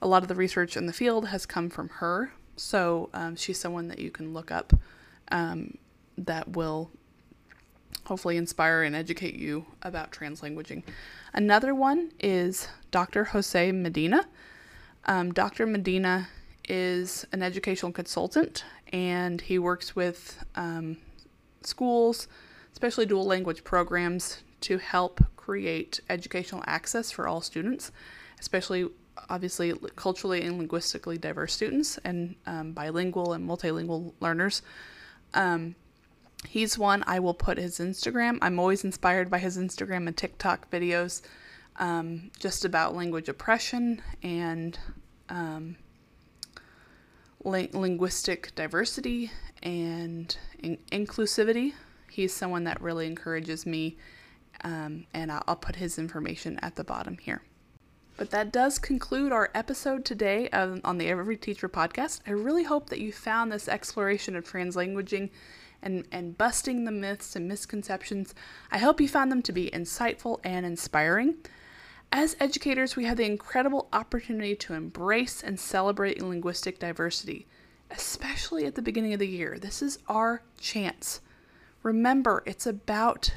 a 0.02 0.08
lot 0.08 0.22
of 0.22 0.28
the 0.28 0.36
research 0.36 0.78
in 0.78 0.86
the 0.86 0.94
field 0.94 1.28
has 1.30 1.46
come 1.46 1.70
from 1.70 1.90
her. 1.90 2.32
So 2.56 3.10
um, 3.14 3.36
she's 3.36 3.60
someone 3.60 3.88
that 3.88 4.00
you 4.00 4.12
can 4.12 4.34
look 4.34 4.52
up 4.52 4.74
um, 5.32 5.78
that 6.18 6.50
will 6.50 6.90
hopefully 8.06 8.38
inspire 8.38 8.84
and 8.84 8.96
educate 8.96 9.36
you 9.36 9.66
about 9.82 10.12
translanguaging. 10.12 10.84
Another 11.34 11.76
one 11.76 12.12
is 12.20 12.68
Dr. 12.90 13.26
Jose 13.26 13.72
Medina. 13.72 14.26
Um, 15.06 15.34
Dr. 15.34 15.66
Medina 15.66 16.30
is 16.68 17.26
an 17.32 17.44
educational 17.44 17.92
consultant 17.92 18.64
and 18.92 19.42
he 19.42 19.60
works 19.60 19.96
with 19.96 20.44
um, 20.56 20.98
schools, 21.62 22.28
especially 22.72 23.06
dual 23.06 23.26
language 23.26 23.64
programs, 23.64 24.42
to 24.62 24.78
help 24.78 25.24
create 25.36 26.00
educational 26.10 26.64
access 26.66 27.12
for 27.12 27.28
all 27.28 27.42
students, 27.42 27.92
especially 28.40 28.90
obviously 29.30 29.74
culturally 29.96 30.42
and 30.44 30.58
linguistically 30.58 31.18
diverse 31.18 31.54
students 31.54 31.98
and 32.04 32.36
um, 32.46 32.74
bilingual 32.74 33.34
and 33.34 33.48
multilingual 33.48 34.14
learners. 34.20 34.62
Um, 35.34 35.76
he's 36.48 36.78
one 36.78 37.04
I 37.08 37.20
will 37.20 37.34
put 37.34 37.58
his 37.58 37.80
Instagram. 37.80 38.38
I'm 38.42 38.60
always 38.60 38.84
inspired 38.84 39.30
by 39.30 39.40
his 39.40 39.58
Instagram 39.58 40.08
and 40.08 40.16
TikTok 40.16 40.70
videos 40.70 41.22
um, 41.78 42.32
just 42.40 42.66
about 42.66 42.96
language 42.96 43.30
oppression 43.30 44.02
and 44.24 44.78
um, 45.30 45.78
li- 47.44 47.70
linguistic 47.74 48.54
diversity 48.56 49.32
and 49.64 50.38
in- 50.60 50.80
inclusivity. 50.92 51.74
He's 52.10 52.34
someone 52.34 52.64
that 52.64 52.82
really 52.82 53.06
encourages 53.06 53.66
me, 53.66 53.98
um, 54.64 55.06
and 55.14 55.32
I'll 55.32 55.56
put 55.56 55.76
his 55.76 56.00
information 56.00 56.58
at 56.62 56.76
the 56.76 56.84
bottom 56.84 57.18
here. 57.22 57.42
But 58.18 58.32
that 58.32 58.52
does 58.52 58.80
conclude 58.80 59.32
our 59.32 59.52
episode 59.54 60.04
today 60.04 60.50
of, 60.50 60.82
on 60.84 60.98
the 60.98 61.08
Every 61.08 61.38
Teacher 61.38 61.70
podcast. 61.70 62.22
I 62.26 62.32
really 62.32 62.64
hope 62.64 62.90
that 62.90 63.00
you 63.00 63.14
found 63.14 63.52
this 63.52 63.68
exploration 63.68 64.36
of 64.36 64.44
translanguaging 64.44 65.30
and, 65.84 66.08
and 66.12 66.36
busting 66.36 66.86
the 66.86 66.92
myths 66.92 67.36
and 67.36 67.48
misconceptions. 67.48 68.34
I 68.72 68.80
hope 68.80 69.00
you 69.00 69.08
found 69.08 69.32
them 69.32 69.44
to 69.44 69.52
be 69.52 69.70
insightful 69.70 70.40
and 70.44 70.66
inspiring. 70.66 71.36
As 72.12 72.36
educators, 72.40 72.96
we 72.96 73.06
have 73.06 73.18
the 73.18 73.26
incredible 73.26 73.88
opportunity 73.94 74.56
to 74.56 74.74
embrace 74.74 75.44
and 75.44 75.60
celebrate 75.60 76.20
linguistic 76.20 76.80
diversity, 76.80 77.46
especially 77.92 78.66
at 78.66 78.74
the 78.74 78.82
beginning 78.82 79.14
of 79.14 79.20
the 79.20 79.28
year. 79.28 79.60
This 79.60 79.84
is 79.84 80.00
our 80.08 80.42
chance. 80.60 81.22
Remember, 81.84 82.42
it's 82.48 82.66
about 82.66 83.32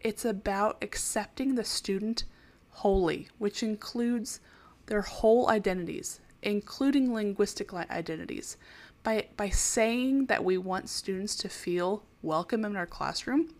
it's 0.00 0.24
about 0.24 0.82
accepting 0.82 1.54
the 1.54 1.62
student 1.64 2.24
wholly, 2.72 3.28
which 3.38 3.62
includes 3.62 4.40
their 4.86 5.02
whole 5.02 5.48
identities, 5.48 6.20
including 6.42 7.14
linguistic 7.14 7.72
identities. 7.72 8.56
By, 9.02 9.28
by 9.36 9.48
saying 9.48 10.26
that 10.26 10.44
we 10.44 10.58
want 10.58 10.88
students 10.88 11.36
to 11.36 11.48
feel 11.48 12.02
welcome 12.22 12.64
in 12.64 12.76
our 12.76 12.86
classroom, 12.86 13.54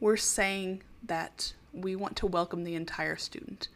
we're 0.00 0.16
saying 0.16 0.82
that 1.02 1.54
we 1.72 1.96
want 1.96 2.16
to 2.16 2.26
welcome 2.26 2.64
the 2.64 2.74
entire 2.74 3.16
student. 3.16 3.68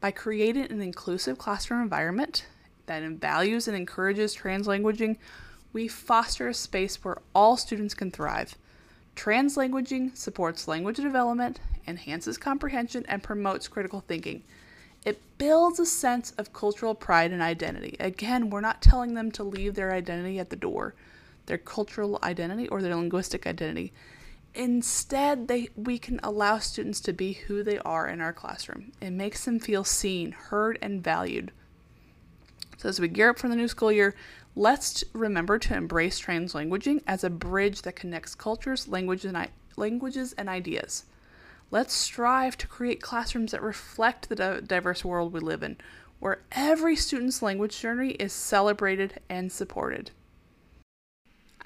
By 0.00 0.10
creating 0.10 0.70
an 0.70 0.80
inclusive 0.80 1.38
classroom 1.38 1.82
environment 1.82 2.46
that 2.86 3.02
values 3.02 3.68
and 3.68 3.76
encourages 3.76 4.36
translanguaging, 4.36 5.16
we 5.72 5.88
foster 5.88 6.48
a 6.48 6.54
space 6.54 7.04
where 7.04 7.18
all 7.34 7.56
students 7.56 7.94
can 7.94 8.10
thrive. 8.10 8.56
Translanguaging 9.16 10.16
supports 10.16 10.68
language 10.68 10.96
development, 10.96 11.60
enhances 11.88 12.38
comprehension, 12.38 13.04
and 13.08 13.22
promotes 13.22 13.68
critical 13.68 14.00
thinking. 14.00 14.42
It 15.04 15.20
builds 15.38 15.78
a 15.78 15.86
sense 15.86 16.32
of 16.32 16.52
cultural 16.52 16.94
pride 16.94 17.32
and 17.32 17.42
identity. 17.42 17.96
Again, 17.98 18.50
we're 18.50 18.60
not 18.60 18.82
telling 18.82 19.14
them 19.14 19.30
to 19.32 19.42
leave 19.42 19.74
their 19.74 19.92
identity 19.92 20.38
at 20.38 20.50
the 20.50 20.56
door, 20.56 20.94
their 21.46 21.58
cultural 21.58 22.18
identity 22.22 22.68
or 22.68 22.82
their 22.82 22.96
linguistic 22.96 23.46
identity. 23.46 23.92
Instead, 24.54 25.48
they, 25.48 25.68
we 25.76 25.98
can 25.98 26.20
allow 26.22 26.58
students 26.58 27.00
to 27.00 27.12
be 27.12 27.34
who 27.34 27.62
they 27.62 27.78
are 27.78 28.08
in 28.08 28.20
our 28.20 28.32
classroom. 28.32 28.92
It 29.00 29.10
makes 29.10 29.44
them 29.44 29.60
feel 29.60 29.84
seen, 29.84 30.32
heard, 30.32 30.78
and 30.82 31.02
valued. 31.02 31.52
So, 32.76 32.88
as 32.88 33.00
we 33.00 33.08
gear 33.08 33.30
up 33.30 33.38
for 33.38 33.48
the 33.48 33.56
new 33.56 33.68
school 33.68 33.92
year, 33.92 34.14
Let's 34.58 35.04
remember 35.12 35.60
to 35.60 35.76
embrace 35.76 36.20
translanguaging 36.20 37.02
as 37.06 37.22
a 37.22 37.30
bridge 37.30 37.82
that 37.82 37.94
connects 37.94 38.34
cultures, 38.34 38.88
language 38.88 39.24
and 39.24 39.38
I- 39.38 39.50
languages, 39.76 40.32
and 40.32 40.48
ideas. 40.48 41.04
Let's 41.70 41.92
strive 41.92 42.56
to 42.58 42.66
create 42.66 43.02
classrooms 43.02 43.52
that 43.52 43.62
reflect 43.62 44.28
the 44.28 44.62
diverse 44.66 45.04
world 45.04 45.32
we 45.32 45.40
live 45.40 45.62
in, 45.62 45.76
where 46.18 46.40
every 46.52 46.96
student's 46.96 47.42
language 47.42 47.78
journey 47.78 48.12
is 48.12 48.32
celebrated 48.32 49.20
and 49.28 49.52
supported. 49.52 50.10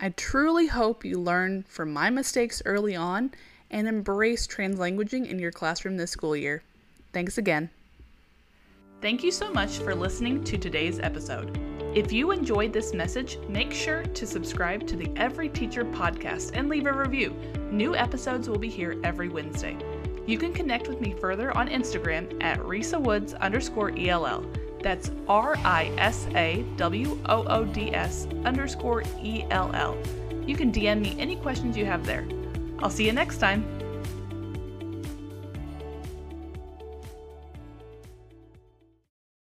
I 0.00 0.08
truly 0.08 0.66
hope 0.66 1.04
you 1.04 1.20
learn 1.20 1.64
from 1.68 1.92
my 1.92 2.10
mistakes 2.10 2.60
early 2.64 2.96
on 2.96 3.30
and 3.70 3.86
embrace 3.86 4.48
translanguaging 4.48 5.28
in 5.28 5.38
your 5.38 5.52
classroom 5.52 5.96
this 5.96 6.10
school 6.10 6.34
year. 6.34 6.64
Thanks 7.12 7.38
again. 7.38 7.70
Thank 9.00 9.22
you 9.22 9.30
so 9.30 9.52
much 9.52 9.78
for 9.78 9.94
listening 9.94 10.42
to 10.44 10.58
today's 10.58 10.98
episode. 10.98 11.58
If 11.94 12.10
you 12.10 12.30
enjoyed 12.30 12.72
this 12.72 12.94
message, 12.94 13.38
make 13.48 13.72
sure 13.72 14.02
to 14.02 14.26
subscribe 14.26 14.86
to 14.86 14.96
the 14.96 15.10
Every 15.16 15.48
Teacher 15.48 15.84
podcast 15.84 16.52
and 16.54 16.68
leave 16.68 16.86
a 16.86 16.92
review. 16.92 17.30
New 17.70 17.94
episodes 17.94 18.48
will 18.48 18.58
be 18.58 18.70
here 18.70 18.98
every 19.04 19.28
Wednesday. 19.28 19.76
You 20.26 20.38
can 20.38 20.52
connect 20.52 20.88
with 20.88 21.00
me 21.00 21.14
further 21.20 21.56
on 21.56 21.68
Instagram 21.68 22.42
at 22.42 22.58
Risa 22.60 23.00
Woods 23.00 23.34
underscore 23.34 23.92
ELL. 23.98 24.44
That's 24.82 25.10
R 25.28 25.56
I 25.58 25.92
S 25.98 26.26
A 26.34 26.64
W 26.76 27.18
O 27.26 27.44
O 27.44 27.64
D 27.64 27.94
S 27.94 28.26
underscore 28.44 29.02
E 29.20 29.44
L 29.50 29.70
L. 29.74 29.96
You 30.46 30.56
can 30.56 30.72
DM 30.72 31.00
me 31.00 31.16
any 31.18 31.36
questions 31.36 31.76
you 31.76 31.86
have 31.86 32.04
there. 32.04 32.26
I'll 32.80 32.90
see 32.90 33.06
you 33.06 33.12
next 33.12 33.38
time. 33.38 33.64